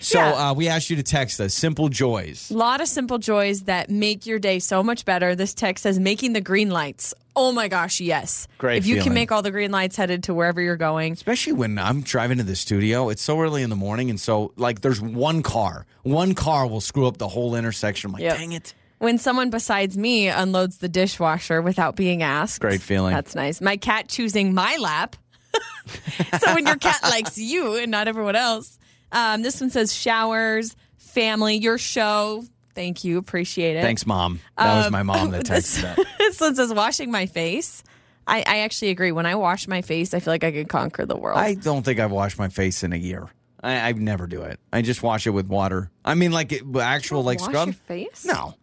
[0.00, 0.50] so Yeah.
[0.50, 2.50] Uh, we asked you to text us simple joys.
[2.50, 5.34] A lot of simple joys that make your day so much better.
[5.34, 7.14] This text says making the green lights.
[7.36, 8.46] Oh my gosh, yes.
[8.58, 11.12] Great If you can make all the green lights headed to wherever you're going.
[11.14, 14.52] Especially when I'm driving to the studio, it's so early in the morning, and so
[14.56, 18.08] like there's one car, one car will screw up the whole intersection.
[18.08, 18.36] I'm like, Yep.
[18.36, 18.74] dang it.
[18.98, 22.60] When someone besides me unloads the dishwasher without being asked.
[22.60, 23.12] Great feeling.
[23.12, 23.60] That's nice.
[23.60, 25.16] My cat choosing my lap.
[26.40, 28.78] so when your cat likes you and not everyone else.
[29.14, 32.44] Um, this one says showers, family, your show.
[32.74, 33.18] Thank you.
[33.18, 33.82] Appreciate it.
[33.82, 34.40] Thanks, mom.
[34.58, 36.06] That was Um, my mom that this- texted that.
[36.18, 37.82] this one says washing my face.
[38.26, 39.12] I, I actually agree.
[39.12, 41.38] When I wash my face, I feel like I could conquer the world.
[41.38, 43.28] I don't think I've washed my face in a year.
[43.62, 44.58] I, I never do it.
[44.72, 45.90] I just wash it with water.
[46.04, 47.68] I mean, like it, actual like wash scrub.
[47.68, 48.24] your face?
[48.24, 48.54] No,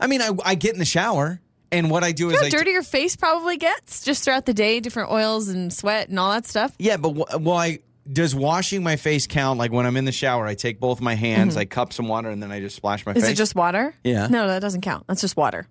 [0.00, 1.40] I mean I, I get in the shower
[1.72, 4.24] and what I do You is know I how dirty your face probably gets just
[4.24, 6.72] throughout the day, different oils and sweat and all that stuff.
[6.78, 7.78] yeah, but wh- well I
[8.10, 9.58] does washing my face count?
[9.58, 12.30] Like when I'm in the shower, I take both my hands, I cup some water,
[12.30, 13.18] and then I just splash my Mm-hmm.
[13.18, 13.32] Is face.
[13.32, 13.94] it just water?
[14.04, 14.26] Yeah.
[14.28, 15.04] No, that doesn't count.
[15.08, 15.66] That's just water.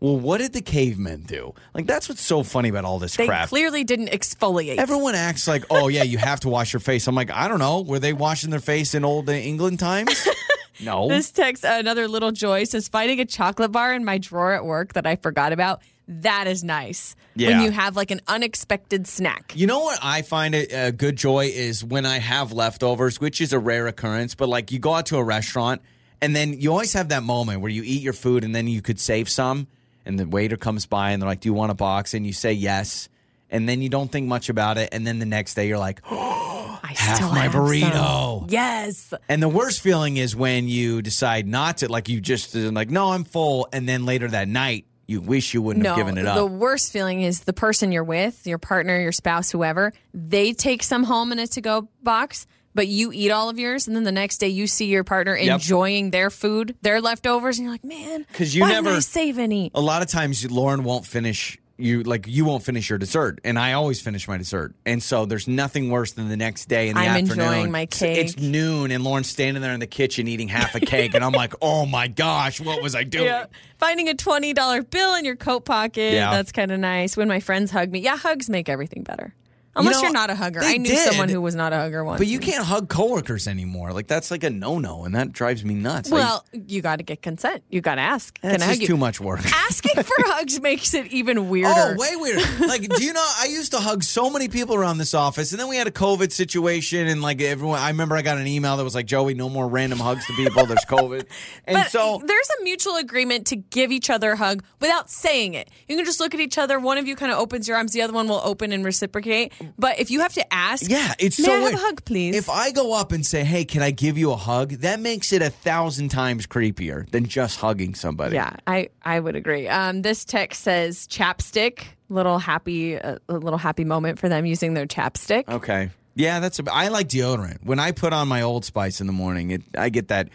[0.00, 1.54] well, what did the cavemen do?
[1.74, 3.48] Like that's what's so funny about all this They crap.
[3.48, 4.76] clearly didn't exfoliate.
[4.78, 7.06] Everyone acts like, oh yeah, you have to wash your face.
[7.06, 7.80] I'm like, I don't know.
[7.82, 10.26] Were they washing their face in old uh, England times?
[10.82, 11.08] no.
[11.08, 14.94] This text, another little joy, says finding a chocolate bar in my drawer at work
[14.94, 15.82] that I forgot about.
[16.08, 17.14] That is nice.
[17.36, 17.50] Yeah.
[17.50, 19.52] When you have like an unexpected snack.
[19.54, 23.40] You know what I find a, a good joy is when I have leftovers, which
[23.40, 25.82] is a rare occurrence, but like you go out to a restaurant
[26.20, 28.82] and then you always have that moment where you eat your food and then you
[28.82, 29.68] could save some
[30.04, 32.32] and the waiter comes by and they're like, "Do you want a box?" and you
[32.32, 33.08] say yes.
[33.52, 36.00] And then you don't think much about it and then the next day you're like,
[36.10, 37.66] oh, I Half still my have some.
[37.66, 38.50] burrito.
[38.50, 39.14] Yes.
[39.28, 42.90] and the worst feeling is when you decide not to like you just uh, like,
[42.90, 46.18] "No, I'm full." And then later that night you wish you wouldn't No, have given
[46.18, 46.36] it up.
[46.36, 50.82] the worst feeling is the person you're with, your partner, your spouse, whoever, they take
[50.84, 53.88] some home in a to go box, but you eat all of yours.
[53.88, 55.54] And then the next day you see your partner Yep.
[55.54, 57.58] enjoying their food, their leftovers.
[57.58, 59.72] And you're like, man, because you never- save any?
[59.74, 63.58] a lot of times Lauren won't finish you like you won't finish your dessert and
[63.58, 64.74] I always finish my dessert.
[64.86, 67.40] And so there's nothing worse than the next day in the I'm afternoon.
[67.46, 70.80] enjoying my It's- It's noon and Lauren's standing there in the kitchen eating half a
[70.94, 73.46] cake and I'm like, "Oh my gosh, what was I doing?" Yeah.
[73.78, 76.12] Finding a $20 bill in your coat pocket.
[76.12, 76.30] Yeah.
[76.32, 77.16] That's kind of nice.
[77.16, 78.00] When my friends hug me.
[78.00, 79.34] Yeah, hugs make everything better.
[79.76, 80.60] Unless you are not a hugger.
[80.62, 80.98] I knew did.
[80.98, 82.18] someone who was not a hugger once.
[82.18, 83.92] But you can't hug coworkers anymore.
[83.92, 86.10] Like that's like a no-no and that drives me nuts.
[86.10, 87.62] Well, you got to get consent.
[87.70, 88.40] You got to ask.
[88.40, 88.86] Can I hug you?
[88.88, 89.40] too much work.
[89.54, 91.72] Asking for hugs makes it even weirder.
[91.74, 92.40] Oh, way weirder.
[92.70, 95.60] Like, do you know, I used to hug so many people around this office, and
[95.60, 98.76] then we had a COVID situation, and like everyone, I remember I got an email
[98.76, 100.66] that was like, Joey, no more random hugs to people.
[100.66, 101.26] There's COVID.
[101.64, 105.54] And But so, there's a mutual agreement to give each other a hug without saying
[105.54, 105.68] it.
[105.88, 106.78] You can just look at each other.
[106.78, 109.52] One of you kind of opens your arms, the other one will open and reciprocate.
[109.78, 111.74] But if you have to ask, yeah, it's may so I have weird.
[111.74, 112.36] a hug, please?
[112.36, 114.70] If I go up and say, hey, can I give you a hug?
[114.70, 118.36] That makes it a thousand times creepier than just hugging somebody.
[118.36, 119.68] yeah, I I would agree.
[119.68, 121.84] Um, this text says chapstick.
[122.08, 125.48] Little happy, uh, a little happy moment for them using their chapstick.
[125.48, 125.90] Okay.
[126.16, 127.64] Yeah, that's, a, I like deodorant.
[127.64, 130.28] When I put on my Old Spice in the morning, it, I get that.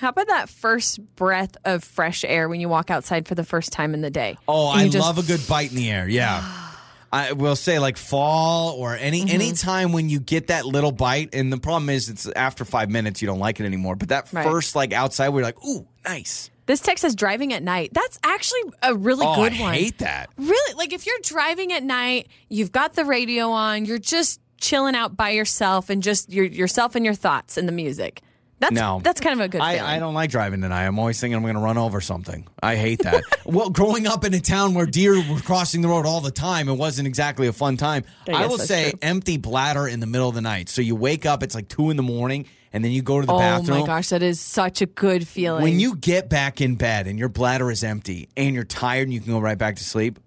[0.00, 3.72] How about that first breath of fresh air when you walk outside for the first
[3.72, 4.36] time in the day?
[4.48, 6.08] Oh, I just- love a good bite in the air.
[6.08, 6.42] Yeah.
[7.12, 9.30] I will say like fall or any Mm-hmm.
[9.34, 12.90] any time when you get that little bite, and the problem is it's after five
[12.90, 13.96] minutes you don't like it anymore.
[13.96, 14.44] But that Right.
[14.44, 16.50] first like outside, we're like, ooh, nice.
[16.66, 17.90] This text says driving at night.
[17.94, 19.72] That's actually a really oh, good I one.
[19.72, 20.28] I hate that.
[20.36, 20.74] Really?
[20.74, 25.16] Like if you're driving at night, you've got the radio on, you're just chilling out
[25.16, 28.20] by yourself and just your yourself and your thoughts and the music.
[28.60, 29.00] That's No.
[29.02, 29.80] that's kind of a good feeling.
[29.80, 30.84] I, I don't like driving tonight.
[30.86, 32.46] I'm always thinking I'm going to run over something.
[32.62, 33.22] I hate that.
[33.44, 36.68] well, growing up in a town where deer were crossing the road all the time,
[36.68, 38.04] it wasn't exactly a fun time.
[38.28, 38.98] I I, will say true.
[39.02, 40.68] empty bladder in the middle of the night.
[40.68, 43.26] So you wake up, it's like two in the morning, and then you go to
[43.26, 43.78] the oh bathroom.
[43.78, 45.62] Oh my gosh, that is such a good feeling.
[45.62, 49.12] When you get back in bed and your bladder is empty and you're tired and
[49.14, 50.18] you can go right back to sleep,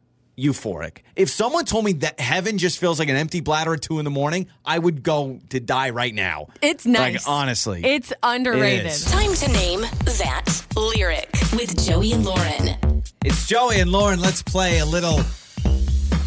[0.42, 0.98] euphoric.
[1.16, 4.06] If someone told me that heaven just feels like an empty bladder at two in
[4.06, 6.48] the morning, I would go to die right now.
[6.62, 7.26] it's nice.
[7.26, 7.82] Like, honestly.
[7.86, 8.86] it's underrated.
[8.86, 9.06] It is.
[9.12, 13.04] Time to name that lyric with Joey and Lauren.
[13.24, 14.20] It's Joey and Lauren.
[14.20, 15.20] Let's play a little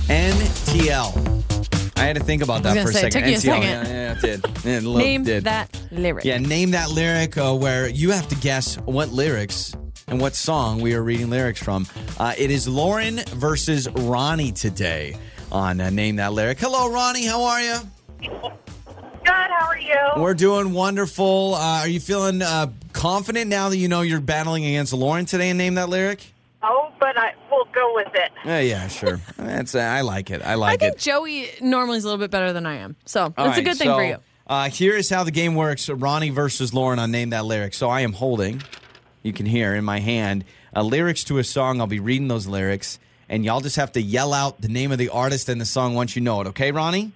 [0.09, 1.33] NTL.
[1.97, 3.25] I had to think about that I for a say, second.
[3.25, 3.87] it took you a NTL, second.
[3.87, 4.65] Yeah, yeah, it did.
[4.65, 5.45] Yeah, it Name did.
[5.45, 6.25] that lyric.
[6.25, 9.75] Yeah, name that lyric uh, where you have to guess what lyrics
[10.09, 11.87] and what song we are reading lyrics from.
[12.19, 15.17] Uh, it is Lauren versus Ronnie today
[15.51, 16.59] on uh, Name That Lyric.
[16.59, 17.27] Hello, Ronnie.
[17.27, 17.77] How are you?
[18.21, 19.31] Good.
[19.31, 20.23] How are you?
[20.23, 21.55] We're doing wonderful.
[21.55, 25.51] Uh, are you feeling uh, confident now that you know you're battling against Lauren today
[25.51, 26.33] and Name That Lyric?
[26.63, 28.33] Oh, but I will go with it.
[28.45, 29.21] Yeah, yeah, sure.
[29.37, 30.43] That's uh, I like it.
[30.43, 30.47] I like it.
[30.47, 30.99] I like think it.
[30.99, 33.77] Joey normally is a little bit better than I am, so All that's a good
[33.77, 34.17] thing so, for you.
[34.47, 37.75] Uh, here is how the game works: Ronnie versus Lauren on Name That Lyric.
[37.75, 38.63] So I am holding,
[39.25, 40.45] you can hear in my hand,
[40.77, 41.81] uh, lyrics to a song.
[41.81, 44.99] I'll be reading those lyrics, and y'all just have to yell out the name of
[44.99, 46.47] the artist and the song once you know it.
[46.49, 47.11] Okay, Ronnie?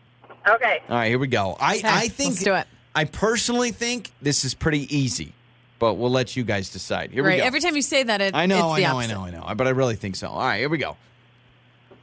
[0.48, 0.82] Okay.
[0.88, 1.56] All right, here we go.
[1.60, 2.66] I Okay, I think let's do it.
[2.94, 5.34] I personally think this is pretty easy,
[5.78, 7.10] but we'll let you guys decide.
[7.12, 7.44] Here we go.
[7.44, 9.30] Every time you say that, it, I know, it's the I know, I know, I
[9.30, 9.54] know.
[9.54, 10.28] But I really think so.
[10.28, 10.96] All right, here we go.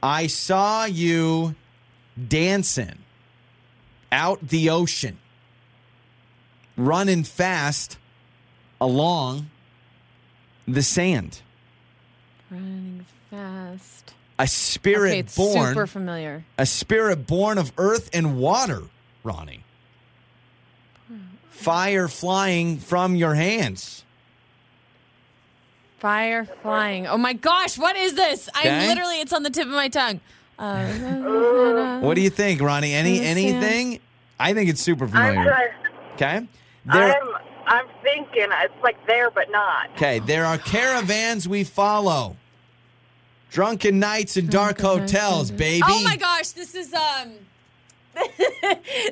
[0.02, 1.56] I saw you
[2.28, 2.98] dancing
[4.12, 5.18] out the ocean,
[6.76, 7.98] running fast
[8.80, 9.50] along
[10.66, 11.40] the sand.
[12.50, 14.14] Running fast.
[14.38, 16.44] A spirit okay, it's born, super familiar.
[16.58, 18.82] a spirit born of earth and water,
[19.24, 19.62] Ronnie.
[21.48, 24.04] Fire flying from your hands.
[25.98, 27.06] Fire flying.
[27.06, 28.50] Oh my gosh, what is this?
[28.58, 28.68] Okay.
[28.68, 30.20] I'm literally, it's on the tip of my tongue.
[30.58, 32.92] Uh, What do you think, Ronnie?
[32.92, 34.00] Any anything?
[34.38, 35.72] I think it's super I'm familiar.
[36.14, 36.46] Okay.
[36.84, 37.45] There, I'm.
[37.66, 39.90] I'm thinking it's like there, but not.
[39.96, 42.36] Okay, there are caravans we follow.
[43.50, 45.82] Drunken nights and dark hotels, baby.
[45.86, 47.32] oh my gosh, this is um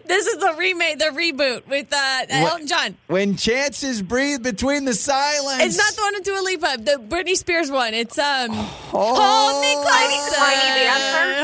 [0.06, 2.96] This is the remake, the reboot with uh, Elton John.
[3.06, 5.62] When chances breathe between the silence.
[5.62, 7.92] It's not the one with Dua Lipa, the Britney Spears one.
[7.94, 8.50] It's um
[8.92, 9.14] Oh.
[9.16, 10.40] Hold Me Closer.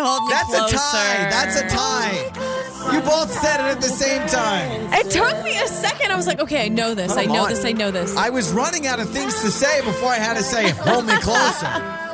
[0.02, 0.74] Hold me That's closer.
[0.74, 1.30] a tie.
[1.30, 2.59] That's a tie.
[2.92, 4.92] You both said it at the same time.
[4.92, 6.12] It took me a second.
[6.12, 7.16] I was like, okay, I know this.
[7.16, 7.64] I know this.
[7.64, 8.16] I know this.
[8.16, 11.14] I was running out of things to say before I had to say, hold me
[11.18, 11.66] closer.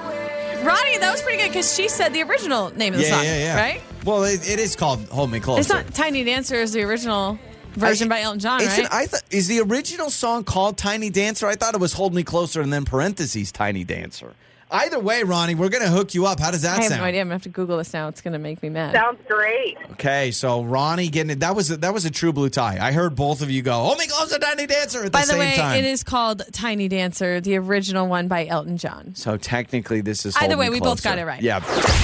[0.67, 3.25] Ronnie, that was pretty good because she said the original name of the yeah, song,
[3.25, 3.57] yeah, yeah.
[3.57, 3.83] right?
[4.05, 5.61] Well, it, it is called Hold Me Closer.
[5.61, 7.39] It's not Tiny Dancer is the original
[7.75, 8.89] version by Elton John, right?
[8.91, 11.47] I thought is the original song called Tiny Dancer?
[11.47, 14.35] I thought it was Hold Me Closer and then parentheses Tiny Dancer.
[14.71, 16.41] Either way, Ronnie, we're gonna hook you up.
[16.41, 16.81] How does that sound?
[16.81, 17.21] I have no idea.
[17.21, 18.09] I'm gonna have to Google this now.
[18.09, 18.95] It's gonna make me mad.
[18.95, 19.77] Sounds great.
[19.93, 21.41] Okay, so Ronnie getting it.
[21.41, 22.79] That was a, that was a true blue tie.
[22.81, 25.33] I heard both of you go, "Hold me closer, Tiny Dancer" at By the the
[25.35, 25.79] same way, time.
[25.79, 29.14] it is called Tiny Dancer, the original one by Elton John.
[29.14, 31.41] So technically, this is Either Hold way, Me we both got it right.
[31.41, 31.57] Yeah.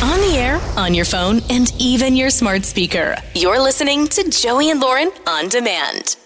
[0.02, 3.16] On the air, on your phone, and even your smart speaker.
[3.34, 6.16] You're listening to Joey and Lauren on demand.